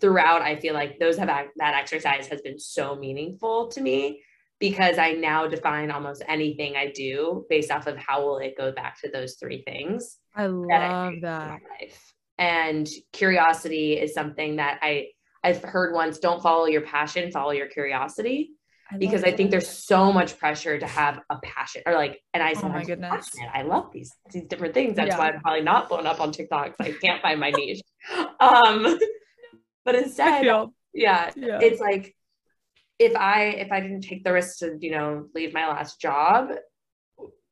[0.00, 4.22] throughout, I feel like those have that exercise has been so meaningful to me
[4.62, 8.70] because I now define almost anything I do based off of how will it go
[8.70, 10.18] back to those three things.
[10.36, 11.58] I love that.
[11.80, 11.90] that.
[12.38, 15.08] And curiosity is something that I
[15.42, 18.52] I've heard once don't follow your passion, follow your curiosity.
[18.88, 22.40] I because I think there's so much pressure to have a passion or like, and
[22.40, 24.94] I said, oh my goodness, I love these these different things.
[24.94, 25.18] That's yeah.
[25.18, 26.76] why I'm probably not blown up on TikTok.
[26.78, 27.80] I can't find my niche.
[28.40, 28.98] Um,
[29.84, 32.16] but instead, yeah, yeah, it's like
[32.98, 36.50] if I if I didn't take the risk to, you know, leave my last job,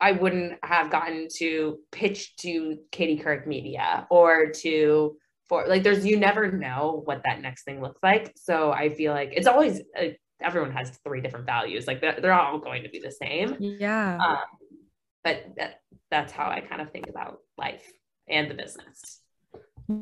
[0.01, 5.17] I wouldn't have gotten to pitch to Katie Couric Media or to
[5.49, 8.33] for like there's you never know what that next thing looks like.
[8.37, 10.09] So I feel like it's always uh,
[10.41, 11.87] everyone has three different values.
[11.87, 13.57] Like they're, they're all going to be the same.
[13.59, 14.17] Yeah.
[14.17, 14.39] Um,
[15.23, 17.85] but that, that's how I kind of think about life
[18.29, 19.21] and the business.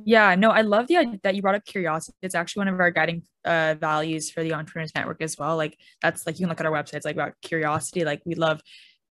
[0.05, 2.17] Yeah, no, I love the that you brought up curiosity.
[2.23, 5.57] It's actually one of our guiding uh, values for the Entrepreneurs Network as well.
[5.57, 8.05] Like that's like you can look at our websites like about curiosity.
[8.05, 8.61] Like we love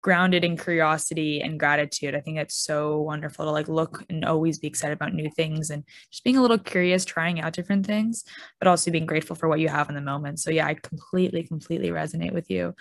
[0.01, 2.13] grounded in curiosity and gratitude.
[2.13, 5.69] I think it's so wonderful to like look and always be excited about new things
[5.69, 8.23] and just being a little curious, trying out different things,
[8.59, 10.39] but also being grateful for what you have in the moment.
[10.39, 12.75] So yeah, I completely, completely resonate with you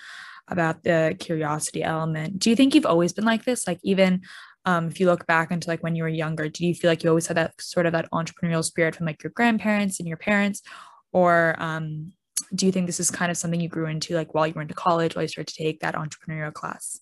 [0.49, 2.39] about the curiosity element.
[2.39, 3.67] Do you think you've always been like this?
[3.67, 4.23] Like even
[4.65, 7.03] um, if you look back into like when you were younger, do you feel like
[7.03, 10.17] you always had that sort of that entrepreneurial spirit from like your grandparents and your
[10.17, 10.63] parents,
[11.13, 12.13] or um,
[12.55, 14.63] do you think this is kind of something you grew into like while you were
[14.63, 17.01] into college, while you started to take that entrepreneurial class?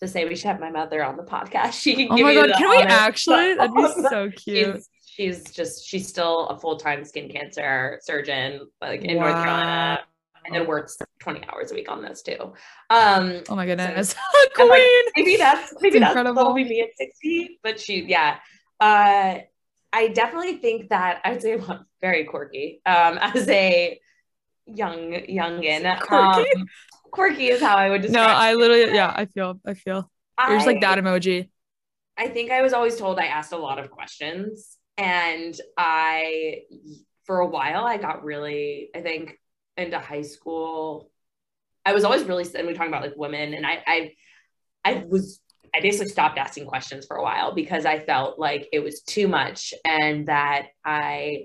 [0.00, 1.72] To say we should have my mother on the podcast.
[1.80, 2.08] She can.
[2.10, 2.52] Oh my god!
[2.56, 3.54] Can we actually?
[3.58, 4.76] That'd be so cute.
[4.76, 9.22] She's, she's just she's still a full time skin cancer surgeon, like in wow.
[9.22, 10.00] North Carolina
[10.44, 12.52] and then works 20 hours a week on this too.
[12.90, 14.10] Um, oh my goodness.
[14.10, 14.18] So,
[14.54, 14.70] Queen.
[14.70, 14.80] Like,
[15.16, 16.52] maybe that's maybe that's incredible.
[16.54, 18.38] be me at 60, but she, yeah.
[18.80, 19.38] Uh,
[19.92, 23.98] I definitely think that I'd say well, very quirky um, as a
[24.66, 26.00] young youngin.
[26.00, 26.50] Quirky?
[26.56, 26.66] Um,
[27.10, 28.26] quirky is how I would describe.
[28.26, 30.10] No, I literally, yeah, I feel, I feel.
[30.38, 31.48] You're just like that emoji.
[32.16, 36.62] I think I was always told I asked a lot of questions, and I,
[37.24, 39.38] for a while, I got really, I think,
[39.76, 41.10] into high school,
[41.84, 44.12] I was always really, and we talking about like women, and I, I,
[44.84, 45.40] I was,
[45.74, 49.28] I basically stopped asking questions for a while because I felt like it was too
[49.28, 51.44] much, and that I,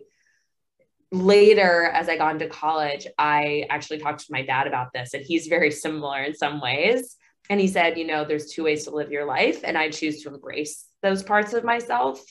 [1.12, 5.24] later as I got into college, I actually talked to my dad about this, and
[5.26, 7.16] he's very similar in some ways.
[7.50, 10.22] And he said, you know, there's two ways to live your life, and I choose
[10.22, 12.22] to embrace those parts of myself.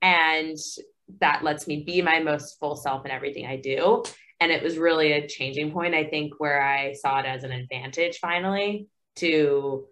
[0.00, 0.56] And
[1.20, 4.04] that lets me be my most full self in everything I do.
[4.40, 7.52] And it was really a changing point, I think, where I saw it as an
[7.52, 9.86] advantage finally to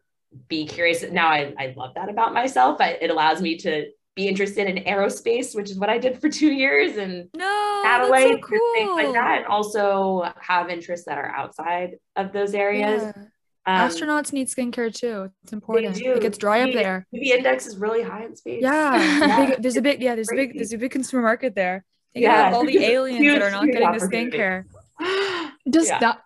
[0.48, 1.02] be curious.
[1.02, 2.80] Now I, I love that about myself.
[2.80, 6.28] I, it allows me to be interested in aerospace, which is what I did for
[6.28, 8.74] two years, and no, satellite so cool.
[8.74, 13.02] things like that, and also have interests that are outside of those areas.
[13.02, 13.24] Yeah.
[13.64, 15.30] Um, Astronauts need skincare too.
[15.44, 15.98] It's important.
[16.00, 17.06] It gets dry up there.
[17.12, 18.60] The index is really high in space.
[18.60, 18.96] Yeah,
[19.48, 19.54] yeah.
[19.58, 20.14] There's a big yeah.
[20.14, 21.84] There's a big there's a big consumer market there.
[22.14, 22.48] Think yeah.
[22.48, 24.64] about all the aliens huge, that are not getting the skincare.
[25.70, 25.98] Does yeah.
[26.00, 26.22] that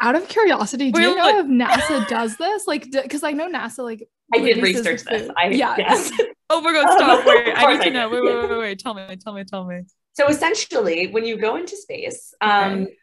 [0.00, 2.66] out of curiosity, do Wait, you know if NASA does this?
[2.66, 5.30] Like, because I know NASA like I did research this.
[5.36, 5.76] I, yeah.
[5.78, 6.12] Yes.
[6.48, 7.26] Oh my god, stop.
[7.26, 8.08] Wait, I need to know.
[8.08, 8.78] Wait, wait, wait, wait.
[8.78, 9.82] Tell me, tell me, tell me.
[10.12, 12.96] So essentially, when you go into space, um, okay.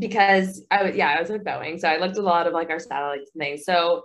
[0.00, 1.78] because I was yeah, I was with Boeing.
[1.78, 3.64] So I looked a lot of like our satellites and things.
[3.64, 4.02] So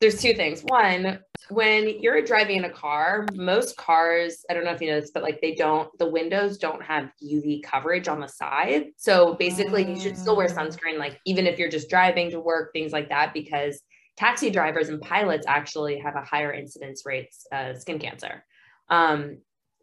[0.00, 0.62] there's two things.
[0.62, 1.18] One,
[1.50, 5.10] when you're driving in a car, most cars, I don't know if you know this,
[5.12, 8.86] but like they don't, the windows don't have UV coverage on the side.
[8.96, 10.54] So basically, you should still wear ah.
[10.54, 13.80] sunscreen, like even if you're just driving to work, things like that, because
[14.16, 18.44] taxi drivers and pilots actually have a higher incidence rates of skin cancer.
[18.88, 19.38] Um,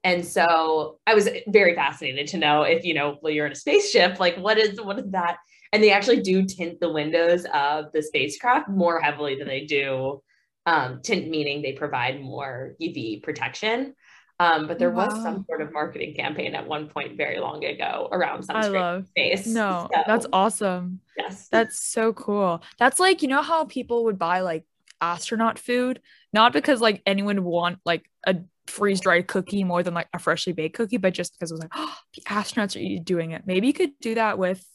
[0.06, 3.56] and so I was very fascinated to know if, you know, well, you're in a
[3.56, 5.38] spaceship, like what is, what is that?
[5.72, 10.22] And they actually do tint the windows of the spacecraft more heavily than they do
[10.66, 13.94] um, tint meaning they provide more uv protection
[14.40, 15.06] um, but there wow.
[15.06, 18.68] was some sort of marketing campaign at one point very long ago around sunscreen I
[18.68, 19.48] love, space.
[19.48, 21.00] No, so, that's awesome.
[21.18, 21.48] Yes.
[21.48, 22.62] That's so cool.
[22.78, 24.66] That's like, you know how people would buy like
[25.00, 26.02] astronaut food,
[26.34, 28.36] not because like anyone would want like a
[28.68, 31.62] freeze dried cookie more than like a freshly baked cookie, but just because it was
[31.62, 33.44] like, oh, the astronauts are doing it.
[33.46, 34.66] Maybe you could do that with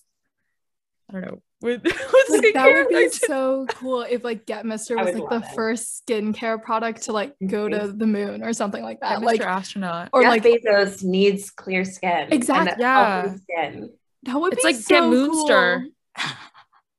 [1.10, 1.42] I don't know.
[1.60, 1.94] With, with
[2.30, 5.54] like, that would be so cool if like Get Mister was like the it.
[5.54, 7.98] first skincare product to like go to mm-hmm.
[7.98, 9.18] the moon or something like that.
[9.18, 9.46] Get like Mr.
[9.46, 12.28] astronaut or Jeff like Bezos needs clear skin.
[12.30, 12.76] Exactly.
[12.78, 13.34] Yeah.
[13.34, 13.90] Skin.
[14.22, 15.86] That would it's be like so Get Moonster.
[16.16, 16.30] Cool.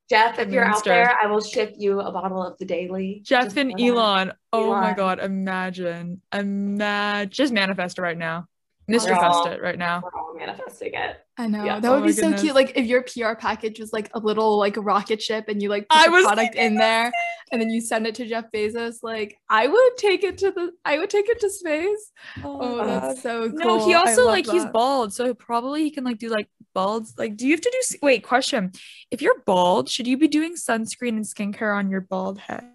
[0.09, 3.21] Jeff, if you're out there, I will ship you a bottle of the daily.
[3.23, 4.33] Jeff and Elon.
[4.51, 4.81] Oh Elon.
[4.81, 6.21] my god, imagine.
[6.33, 8.45] Imagine just manifest it right now.
[8.89, 10.01] Manifest it right now.
[10.03, 11.15] We're all manifesting it.
[11.41, 11.79] I know yeah.
[11.79, 12.41] that would oh be so goodness.
[12.41, 12.53] cute.
[12.53, 15.69] Like if your PR package was like a little like a rocket ship and you
[15.69, 17.11] like put I the product in there
[17.51, 20.71] and then you send it to Jeff Bezos, like I would take it to the
[20.85, 22.11] I would take it to space.
[22.43, 23.79] Oh, oh that's so cool.
[23.79, 24.53] No, he also like that.
[24.53, 27.15] he's bald, so probably he can like do like balds.
[27.17, 28.71] Like, do you have to do wait, question.
[29.09, 32.69] If you're bald, should you be doing sunscreen and skincare on your bald head?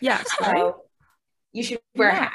[0.00, 0.72] Yes, right?
[1.52, 2.18] You should wear yes.
[2.18, 2.32] a hat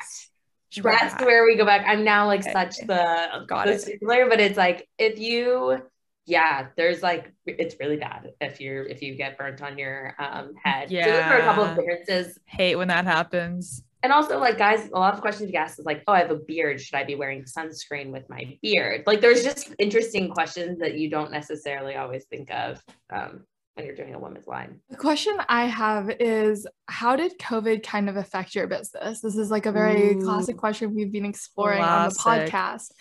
[0.76, 1.86] that's where we go back.
[1.88, 2.54] I'm now like okay.
[2.54, 3.82] such the got the it.
[3.82, 5.82] stickler, but it's like if you
[6.26, 10.54] yeah, there's like it's really bad if you're if you get burnt on your um
[10.64, 10.92] head.
[10.92, 11.06] Yeah.
[11.06, 12.38] So those are a couple of differences.
[12.46, 13.84] Hate when that happens.
[14.04, 16.32] And also, like guys, a lot of questions you ask is like, oh, I have
[16.32, 16.82] a beard.
[16.82, 19.04] Should I be wearing sunscreen with my beard?
[19.06, 22.84] Like, there's just interesting questions that you don't necessarily always think of.
[23.12, 24.80] Um, when you're doing a women's line.
[24.90, 29.22] The question I have is how did COVID kind of affect your business?
[29.22, 32.26] This is like a very Ooh, classic question we've been exploring classic.
[32.26, 32.92] on the podcast.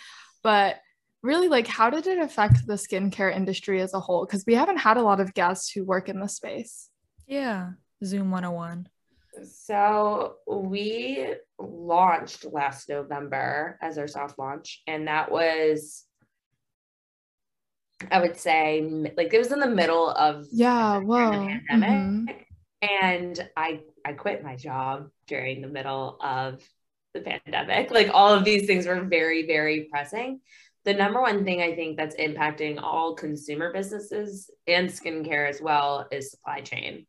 [0.42, 0.76] But
[1.22, 4.24] really like how did it affect the skincare industry as a whole?
[4.24, 6.88] Because we haven't had a lot of guests who work in the space.
[7.26, 7.70] Yeah.
[8.04, 8.88] Zoom 101.
[9.44, 16.04] So we launched last November as our soft launch, and that was
[18.10, 18.82] I would say
[19.16, 22.48] like it was in the middle of yeah, well, the pandemic,
[22.82, 23.04] mm-hmm.
[23.04, 26.62] and I I quit my job during the middle of
[27.14, 27.90] the pandemic.
[27.90, 30.40] Like all of these things were very very pressing.
[30.84, 36.08] The number one thing I think that's impacting all consumer businesses and skincare as well
[36.10, 37.06] is supply chain.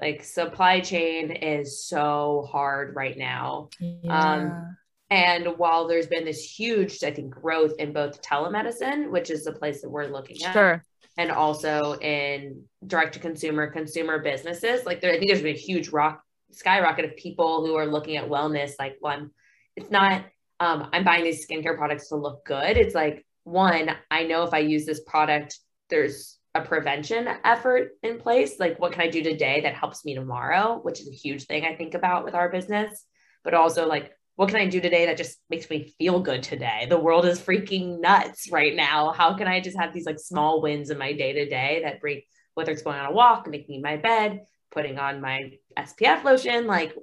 [0.00, 3.68] Like supply chain is so hard right now.
[3.78, 4.32] Yeah.
[4.32, 4.76] Um,
[5.10, 9.52] and while there's been this huge, I think, growth in both telemedicine, which is the
[9.52, 10.84] place that we're looking at, sure.
[11.18, 15.58] and also in direct to consumer, consumer businesses, like there, I think there's been a
[15.58, 18.72] huge rock skyrocket of people who are looking at wellness.
[18.78, 19.30] Like, well, I'm,
[19.76, 20.24] it's not,
[20.60, 22.76] um, I'm buying these skincare products to look good.
[22.76, 28.18] It's like, one, I know if I use this product, there's a prevention effort in
[28.18, 28.60] place.
[28.60, 31.64] Like, what can I do today that helps me tomorrow, which is a huge thing
[31.64, 33.04] I think about with our business,
[33.42, 36.86] but also like, what can I do today that just makes me feel good today?
[36.88, 39.12] The world is freaking nuts right now.
[39.12, 42.00] How can I just have these like small wins in my day to day that
[42.00, 42.22] bring,
[42.54, 46.96] whether it's going on a walk, making my bed, putting on my SPF lotion, like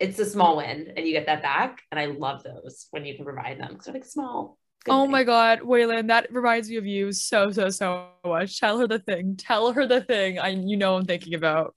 [0.00, 1.82] it's a small win and you get that back.
[1.92, 4.58] And I love those when you can provide them because they're like small.
[4.88, 5.12] Oh thing.
[5.12, 8.58] my God, Waylon, that reminds me of you so, so, so much.
[8.58, 9.36] Tell her the thing.
[9.36, 11.76] Tell her the thing I you know I'm thinking about.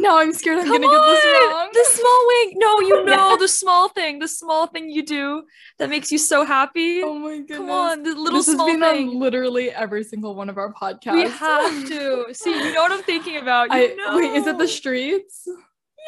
[0.00, 1.06] No, I'm scared I'm Come gonna on!
[1.08, 1.68] get this wrong.
[1.72, 2.52] The small wing.
[2.56, 5.42] No, you know the small thing, the small thing you do
[5.78, 7.02] that makes you so happy.
[7.02, 7.58] Oh my goodness.
[7.58, 9.08] Come on, the little this small has been thing.
[9.10, 11.14] on literally every single one of our podcasts.
[11.14, 12.26] We have to.
[12.32, 13.68] See, you know what I'm thinking about.
[13.70, 14.16] You I, know.
[14.18, 15.46] Wait, is it the streets?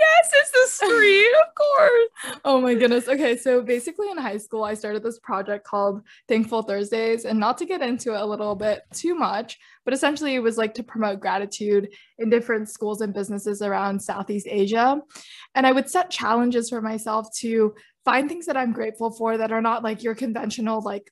[0.03, 2.39] Yes, it's the street, of course.
[2.45, 3.09] Oh my goodness.
[3.09, 7.25] Okay, so basically in high school, I started this project called Thankful Thursdays.
[7.25, 10.59] And not to get into it a little bit too much, but essentially it was
[10.59, 11.89] like to promote gratitude
[12.19, 15.01] in different schools and businesses around Southeast Asia.
[15.55, 17.75] And I would set challenges for myself to
[18.05, 21.11] find things that I'm grateful for that are not like your conventional, like,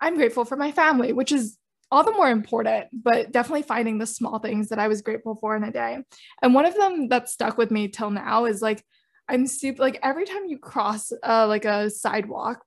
[0.00, 1.58] I'm grateful for my family, which is
[1.90, 5.56] all the more important, but definitely finding the small things that I was grateful for
[5.56, 5.98] in a day.
[6.42, 8.84] And one of them that stuck with me till now is like,
[9.28, 12.64] I'm super like every time you cross uh, like a sidewalk,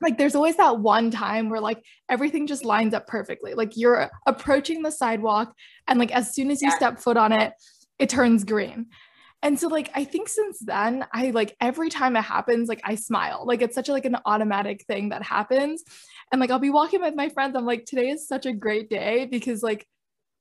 [0.00, 3.54] like there's always that one time where like everything just lines up perfectly.
[3.54, 5.54] Like you're approaching the sidewalk
[5.86, 6.76] and like as soon as you yeah.
[6.76, 7.52] step foot on it,
[7.98, 8.86] it turns green.
[9.44, 12.94] And so like I think since then I like every time it happens like I
[12.94, 13.44] smile.
[13.46, 15.84] Like it's such a, like an automatic thing that happens.
[16.32, 18.88] And like I'll be walking with my friends I'm like today is such a great
[18.88, 19.86] day because like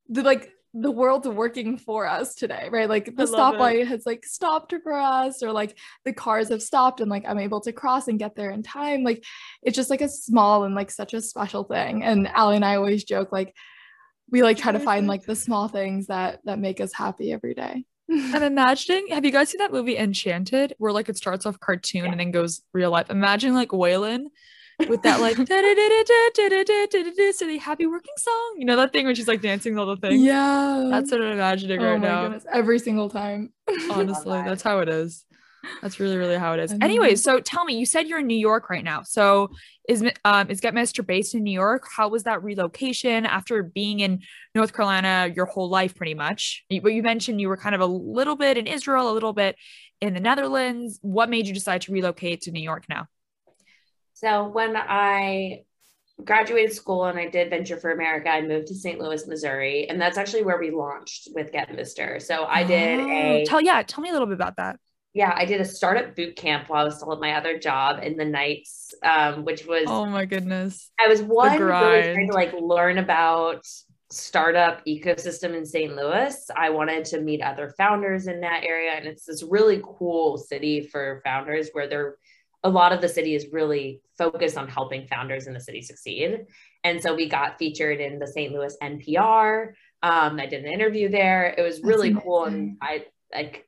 [0.08, 2.90] the like the world's working for us today, right?
[2.90, 7.12] Like the stoplight has like stopped for us, or like the cars have stopped and
[7.12, 9.04] like I'm able to cross and get there in time.
[9.04, 9.24] Like
[9.62, 12.04] it's just like a small and like such a special thing.
[12.04, 13.54] And Allie and I always joke like
[14.32, 17.54] we like try to find like the small things that that make us happy every
[17.54, 17.84] day.
[18.10, 22.06] I'm imagining, have you guys seen that movie Enchanted where like it starts off cartoon
[22.06, 22.12] yeah.
[22.12, 23.10] and then goes real life?
[23.10, 24.26] Imagine like Waylon
[24.88, 25.38] with that like
[27.36, 28.56] city happy working song.
[28.58, 30.22] You know that thing when she's like dancing all the things.
[30.22, 32.24] Yeah, that's what I'm imagining oh right now.
[32.24, 32.46] Goodness.
[32.52, 33.54] Every single time.
[33.92, 35.26] Honestly, that's how it is.
[35.82, 36.74] That's really, really how it is.
[36.82, 39.04] Anyway, so tell me, you said you're in New York right now.
[39.04, 39.50] So
[39.88, 41.88] is um is Get Mister based in New York?
[41.96, 44.22] How was that relocation after being in
[44.56, 46.64] North Carolina your whole life, pretty much?
[46.70, 49.56] But you mentioned you were kind of a little bit in Israel, a little bit
[50.02, 51.00] in the Netherlands.
[51.02, 53.08] What made you decide to relocate to New York now?
[54.14, 55.64] So when I
[56.24, 59.00] graduated school and I did Venture for America, I moved to St.
[59.00, 62.20] Louis, Missouri, and that's actually where we launched with Get Mister.
[62.20, 64.78] So I did oh, a tell yeah, tell me a little bit about that.
[65.14, 68.04] Yeah, I did a startup boot camp while I was still at my other job
[68.04, 70.92] in the nights, um, which was oh my goodness.
[71.00, 73.64] I was one really trying to like learn about
[74.10, 75.96] startup ecosystem in St.
[75.96, 76.50] Louis.
[76.56, 80.82] I wanted to meet other founders in that area, and it's this really cool city
[80.82, 82.16] for founders where they're
[82.64, 86.46] a lot of the city is really focused on helping founders in the city succeed.
[86.84, 88.54] And so we got featured in the St.
[88.54, 89.74] Louis NPR.
[90.02, 91.54] Um, I did an interview there.
[91.58, 92.46] It was really cool.
[92.46, 93.68] And I like,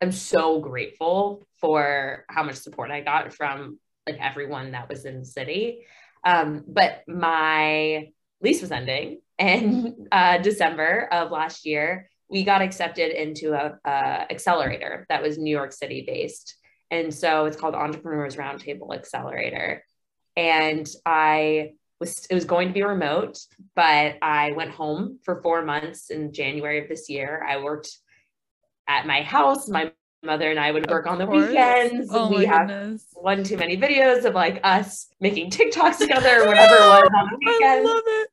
[0.00, 5.20] I'm so grateful for how much support I got from like everyone that was in
[5.20, 5.80] the city.
[6.24, 12.08] Um, but my lease was ending in uh, December of last year.
[12.28, 16.56] We got accepted into a, a accelerator that was New York City based.
[16.90, 19.84] And so it's called Entrepreneurs Roundtable Accelerator.
[20.36, 23.38] And I was, it was going to be remote,
[23.74, 27.44] but I went home for four months in January of this year.
[27.46, 27.90] I worked
[28.88, 29.68] at my house.
[29.68, 32.08] My mother and I would work on the weekends.
[32.10, 33.06] Oh we have goodness.
[33.14, 37.28] one too many videos of like us making TikToks together or whatever it was on
[37.30, 37.64] the weekends.
[37.64, 38.28] I love it.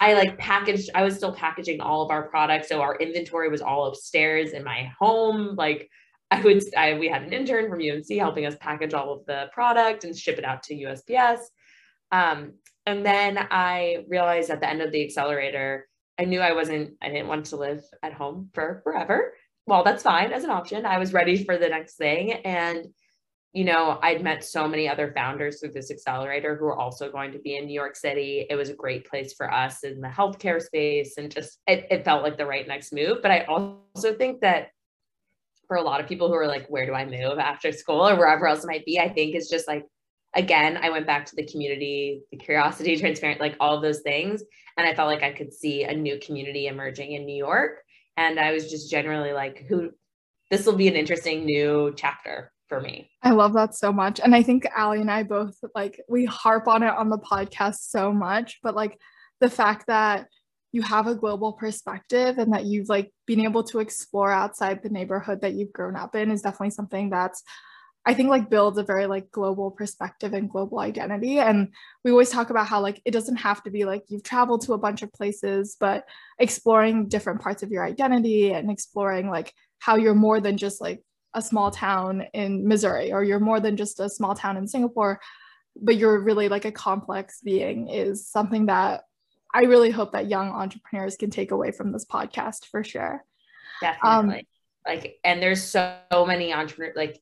[0.00, 2.68] I like packaged, I was still packaging all of our products.
[2.68, 5.56] So our inventory was all upstairs in my home.
[5.56, 5.90] Like
[6.30, 9.46] I would, I, we had an intern from UNC helping us package all of the
[9.52, 11.38] product and ship it out to USPS.
[12.12, 12.54] Um,
[12.86, 15.88] and then I realized at the end of the accelerator,
[16.18, 19.34] I knew I wasn't, I didn't want to live at home for forever.
[19.68, 20.86] Well, that's fine as an option.
[20.86, 22.32] I was ready for the next thing.
[22.32, 22.86] And,
[23.52, 27.32] you know, I'd met so many other founders through this accelerator who are also going
[27.32, 28.46] to be in New York City.
[28.48, 32.02] It was a great place for us in the healthcare space and just it, it
[32.02, 33.18] felt like the right next move.
[33.20, 34.68] But I also think that
[35.66, 38.16] for a lot of people who are like, where do I move after school or
[38.16, 39.84] wherever else it might be, I think is just like,
[40.34, 44.42] again, I went back to the community, the curiosity, transparent, like all those things.
[44.78, 47.82] And I felt like I could see a new community emerging in New York.
[48.18, 49.92] And I was just generally like, who,
[50.50, 53.08] this will be an interesting new chapter for me.
[53.22, 54.18] I love that so much.
[54.18, 57.76] And I think Allie and I both like, we harp on it on the podcast
[57.90, 58.98] so much, but like
[59.38, 60.26] the fact that
[60.72, 64.90] you have a global perspective and that you've like been able to explore outside the
[64.90, 67.44] neighborhood that you've grown up in is definitely something that's
[68.08, 71.40] I think like builds a very like global perspective and global identity.
[71.40, 74.62] And we always talk about how like it doesn't have to be like you've traveled
[74.62, 76.06] to a bunch of places, but
[76.38, 81.02] exploring different parts of your identity and exploring like how you're more than just like
[81.34, 85.20] a small town in Missouri or you're more than just a small town in Singapore,
[85.76, 89.02] but you're really like a complex being is something that
[89.52, 93.22] I really hope that young entrepreneurs can take away from this podcast for sure.
[93.82, 94.38] Definitely.
[94.38, 94.46] Um,
[94.86, 97.20] like, and there's so, so many entrepreneurs, like,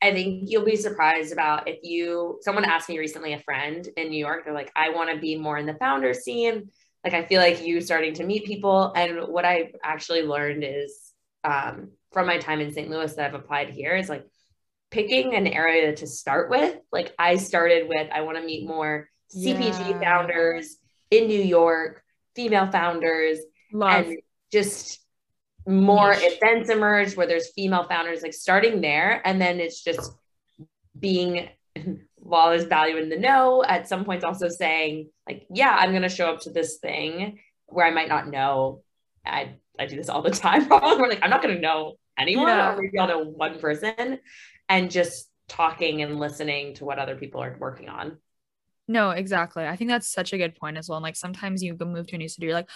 [0.00, 4.10] I think you'll be surprised about if you, someone asked me recently, a friend in
[4.10, 6.70] New York, they're like, I want to be more in the founder scene.
[7.04, 8.92] Like, I feel like you starting to meet people.
[8.94, 12.88] And what I've actually learned is um, from my time in St.
[12.88, 14.24] Louis that I've applied here is like
[14.90, 16.78] picking an area to start with.
[16.92, 20.00] Like, I started with, I want to meet more CPG yeah.
[20.00, 20.76] founders
[21.10, 22.02] in New York,
[22.36, 23.38] female founders,
[23.72, 24.06] Love.
[24.06, 24.18] and
[24.52, 25.00] just
[25.68, 26.38] more Niche.
[26.40, 29.20] events emerge where there's female founders, like starting there.
[29.24, 30.12] And then it's just
[30.98, 31.50] being
[32.16, 36.08] while there's value in the know, at some points also saying, like, yeah, I'm gonna
[36.08, 38.82] show up to this thing where I might not know.
[39.24, 40.66] I I do this all the time.
[40.68, 42.74] Probably like I'm not gonna know anyone, yeah.
[42.74, 44.18] or maybe I'll know one person,
[44.68, 48.18] and just talking and listening to what other people are working on.
[48.90, 49.66] No, exactly.
[49.66, 50.96] I think that's such a good point as well.
[50.96, 52.70] And like sometimes you move to a new city, you're like,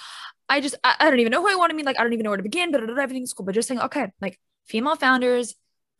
[0.48, 1.86] I just I, I don't even know who I want to meet.
[1.86, 3.46] Like I don't even know where to begin, but everything's cool.
[3.46, 5.54] But just saying, okay, like female founders,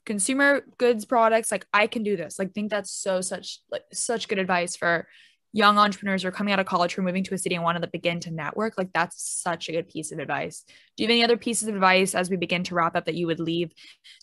[0.04, 2.38] consumer goods products, like I can do this.
[2.38, 5.08] Like think that's so such like such good advice for
[5.53, 7.86] young entrepreneurs are coming out of college are moving to a city and want to
[7.86, 10.64] begin to network, like that's such a good piece of advice.
[10.96, 13.14] Do you have any other pieces of advice as we begin to wrap up that
[13.14, 13.72] you would leave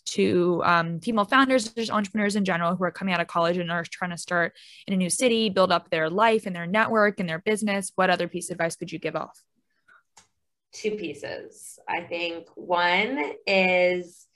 [0.06, 3.70] to um, female founders, just entrepreneurs in general who are coming out of college and
[3.70, 4.54] are trying to start
[4.88, 7.92] in a new city, build up their life and their network and their business?
[7.94, 9.40] What other piece of advice could you give off?
[10.72, 11.78] Two pieces.
[11.88, 14.26] I think one is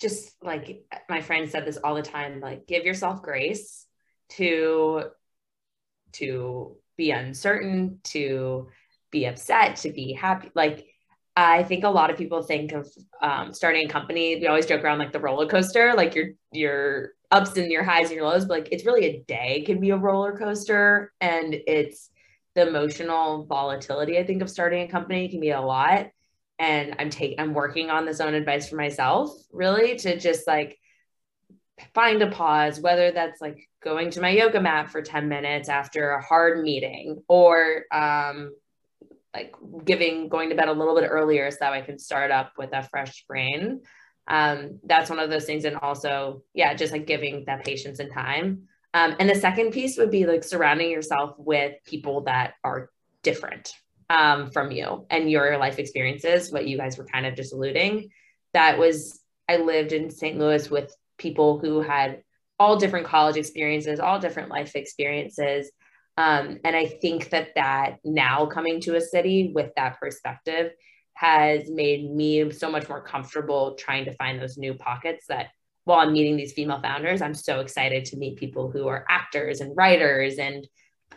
[0.00, 3.86] just like my friend said this all the time like give yourself grace
[4.30, 5.04] to
[6.14, 8.68] to be uncertain, to
[9.10, 10.50] be upset, to be happy.
[10.54, 10.86] Like,
[11.36, 12.88] I think a lot of people think of
[13.22, 14.36] um, starting a company.
[14.36, 18.08] We always joke around like the roller coaster, like your your ups and your highs
[18.08, 18.44] and your lows.
[18.44, 22.10] But like, it's really a day can be a roller coaster, and it's
[22.54, 24.18] the emotional volatility.
[24.18, 26.08] I think of starting a company can be a lot.
[26.58, 30.78] And I'm taking, I'm working on this own advice for myself, really, to just like
[31.94, 36.10] find a pause, whether that's like going to my yoga mat for 10 minutes after
[36.10, 38.52] a hard meeting or um,
[39.34, 39.54] like
[39.84, 42.82] giving going to bed a little bit earlier so I can start up with a
[42.82, 43.80] fresh brain.
[44.26, 45.64] Um, that's one of those things.
[45.64, 48.68] And also, yeah, just like giving that patience and time.
[48.92, 52.90] Um, and the second piece would be like surrounding yourself with people that are
[53.22, 53.72] different
[54.08, 58.10] um, from you and your life experiences, what you guys were kind of just alluding.
[58.52, 60.38] That was, I lived in St.
[60.38, 62.22] Louis with people who had
[62.58, 65.70] all different college experiences, all different life experiences.
[66.16, 70.72] Um, and I think that that now coming to a city with that perspective
[71.14, 75.48] has made me so much more comfortable trying to find those new pockets that
[75.84, 79.60] while I'm meeting these female founders, I'm so excited to meet people who are actors
[79.60, 80.66] and writers and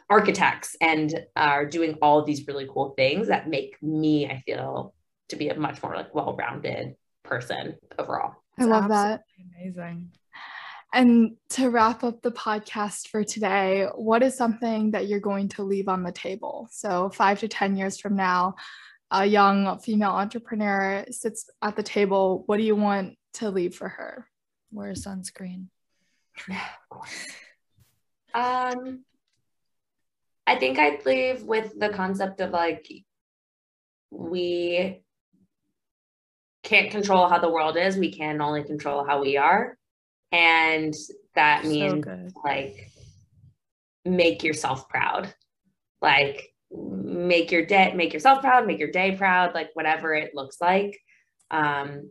[0.10, 4.94] architects and are doing all these really cool things that make me, I feel,
[5.30, 8.43] to be a much more like well-rounded person overall.
[8.60, 9.24] I love that.
[9.58, 10.12] Amazing.
[10.94, 15.64] And to wrap up the podcast for today, what is something that you're going to
[15.64, 16.68] leave on the table?
[16.72, 18.56] So, five to 10 years from now,
[19.10, 22.44] a young female entrepreneur sits at the table.
[22.46, 24.28] What do you want to leave for her?
[24.72, 25.68] Wear sunscreen.
[28.36, 29.04] um,
[30.46, 32.88] I think I'd leave with the concept of like,
[34.12, 35.03] we
[36.64, 37.98] can't control how the world is.
[37.98, 39.78] We can only control how we are.
[40.32, 40.94] And
[41.36, 42.92] that means so like
[44.06, 45.34] make yourself proud.
[46.02, 50.60] Like make your day, make yourself proud, make your day proud, like whatever it looks
[50.60, 51.00] like.
[51.52, 52.10] Um,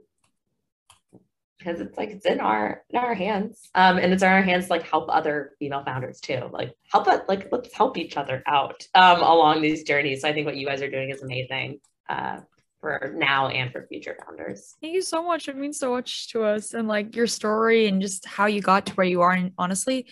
[1.59, 4.67] because it's like it's in our in our hands um and it's in our hands
[4.67, 8.43] to like help other female founders too like help it like let's help each other
[8.47, 11.79] out um along these journeys so i think what you guys are doing is amazing
[12.09, 12.41] uh
[12.83, 14.74] for now and for future founders.
[14.83, 15.49] Thank you so much.
[15.49, 18.87] It means so much to us and like your story and just how you got
[18.87, 19.30] to where you are.
[19.30, 20.09] And honestly,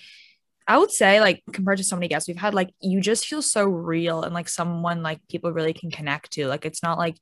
[0.69, 3.43] I would say like compared to so many guests we've had, like you just feel
[3.43, 6.47] so real and like someone like people really can connect to.
[6.47, 7.17] Like it's not like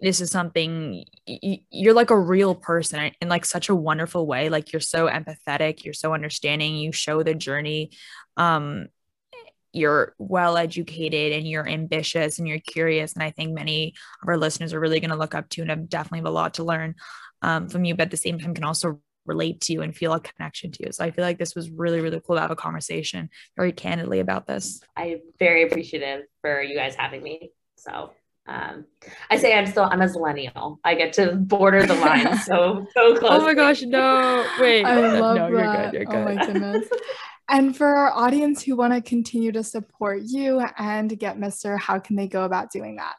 [0.00, 4.72] this is something you're like a real person in like such a wonderful way like
[4.72, 7.90] you're so empathetic you're so understanding you show the journey
[8.36, 8.86] um
[9.76, 13.12] you're well educated and you're ambitious and you're curious.
[13.12, 15.62] And I think many of our listeners are really going to look up to you
[15.62, 16.94] and have definitely have a lot to learn
[17.42, 20.12] um, from you, but at the same time can also relate to you and feel
[20.12, 20.92] a connection to you.
[20.92, 24.20] So I feel like this was really, really cool to have a conversation very candidly
[24.20, 24.80] about this.
[24.96, 27.50] I'm very appreciative for you guys having me.
[27.76, 28.12] So
[28.48, 28.84] um,
[29.28, 30.78] I say I'm still I'm a millennial.
[30.84, 33.32] I get to border the line so so close.
[33.32, 34.46] Oh my gosh, no!
[34.60, 35.92] Wait, I love no, that.
[35.92, 36.04] You're good.
[36.04, 36.14] You're good.
[36.14, 36.88] Oh my goodness.
[37.48, 41.78] And for our audience who want to continue to support you and get Mr.
[41.78, 43.14] How can they go about doing that?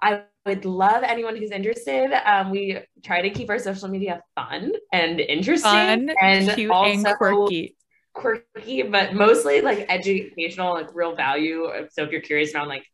[0.00, 2.12] I would love anyone who's interested.
[2.28, 7.08] Um, we try to keep our social media fun and interesting fun, and cute also
[7.08, 7.76] and quirky.
[8.14, 11.68] Quirky, but mostly like educational, like real value.
[11.92, 12.84] So if you're curious around like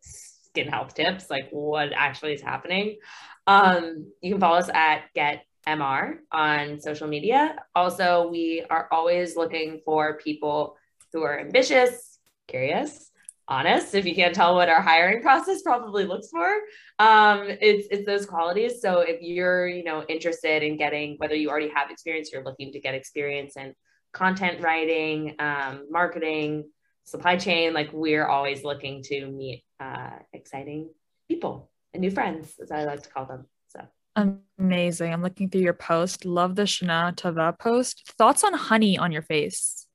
[0.00, 2.96] skin health tips, like what actually is happening,
[3.46, 7.56] um, you can follow us at Get MR on social media.
[7.74, 10.76] Also, we are always looking for people
[11.12, 13.10] who are ambitious, curious,
[13.48, 13.94] honest.
[13.94, 16.48] If you can't tell what our hiring process probably looks for,
[16.98, 18.80] um, it's it's those qualities.
[18.80, 22.72] So if you're you know interested in getting whether you already have experience, you're looking
[22.72, 23.74] to get experience in
[24.12, 26.64] content writing, um, marketing,
[27.04, 30.88] supply chain, like we're always looking to meet uh, exciting
[31.28, 33.46] people and new friends, as I like to call them.
[34.16, 35.12] Amazing.
[35.12, 36.24] I'm looking through your post.
[36.24, 38.12] Love the Shana Tava post.
[38.16, 39.86] Thoughts on honey on your face?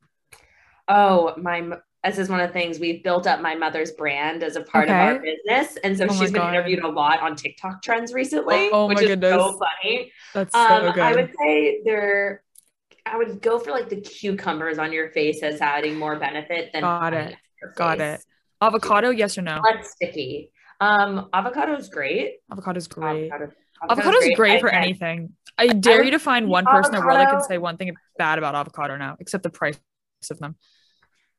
[0.88, 4.56] Oh, my this is one of the things we've built up my mother's brand as
[4.56, 4.94] a part okay.
[4.94, 5.78] of our business.
[5.84, 6.56] And so oh she's been God.
[6.56, 9.34] interviewed a lot on TikTok trends recently, oh, which is goodness.
[9.34, 10.12] so funny.
[10.34, 11.04] That's um, so good.
[11.04, 12.44] I would say they're
[13.06, 16.82] I would go for like the cucumbers on your face as adding more benefit than
[16.82, 17.36] got it.
[17.76, 18.24] Got it.
[18.62, 19.62] Avocado, yes or no?
[19.64, 20.52] That's sticky.
[20.80, 22.38] Um, avocado is great.
[22.52, 23.32] Avocado is great.
[23.32, 23.54] Avocado,
[23.90, 25.34] avocado is great, great for anything.
[25.58, 26.98] I dare I you to find one person avocado.
[26.98, 29.80] in the world that can say one thing bad about avocado now, except the price
[30.30, 30.56] of them.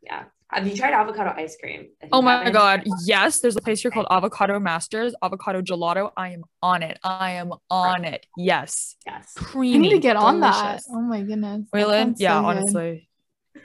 [0.03, 0.24] Yeah.
[0.53, 1.88] Have you tried avocado ice cream?
[2.12, 3.40] Oh my god, yes.
[3.40, 6.12] There's a place here called Avocado Masters, avocado gelato.
[6.14, 6.99] I am on it.
[7.03, 8.14] I am on right.
[8.14, 8.26] it.
[8.36, 8.97] Yes.
[9.07, 9.32] Yes.
[9.34, 9.76] Creamy.
[9.76, 10.28] I need to get delicious.
[10.28, 10.82] on that.
[10.90, 11.68] Oh my goodness.
[11.74, 13.09] Waylon, yeah, so honestly.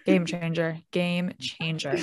[0.05, 0.77] Game changer.
[0.91, 1.97] Game changer.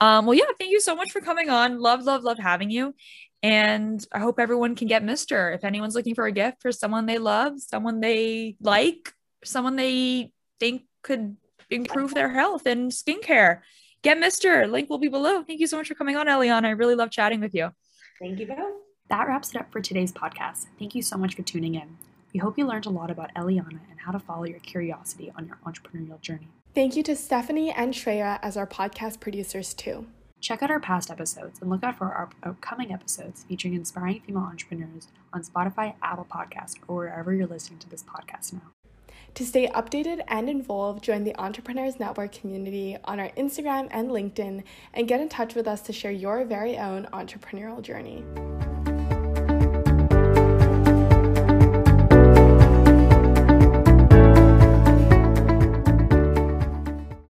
[0.00, 1.78] um, well, yeah, thank you so much for coming on.
[1.78, 2.96] Love, love, love having you.
[3.42, 5.52] And I hope everyone can get Mister.
[5.52, 9.12] If anyone's looking for a gift for someone they love, someone they like,
[9.44, 11.36] someone they think could
[11.70, 13.60] improve their health and skincare
[14.02, 14.66] get Mister.
[14.66, 15.42] Link will be below.
[15.44, 16.64] Thank you so much for coming on, Eliana.
[16.64, 17.70] I really love chatting with you.
[18.20, 18.80] Thank you, Belle.
[19.08, 20.66] That wraps it up for today's podcast.
[20.78, 21.96] Thank you so much for tuning in.
[22.34, 25.46] We hope you learned a lot about Eliana and how to follow your curiosity on
[25.46, 26.48] your entrepreneurial journey.
[26.74, 30.06] Thank you to Stephanie and Shreya as our podcast producers, too.
[30.40, 34.44] Check out our past episodes and look out for our upcoming episodes featuring inspiring female
[34.44, 38.72] entrepreneurs on Spotify, Apple Podcasts, or wherever you're listening to this podcast now.
[39.34, 44.62] To stay updated and involved, join the Entrepreneurs Network community on our Instagram and LinkedIn
[44.94, 48.24] and get in touch with us to share your very own entrepreneurial journey.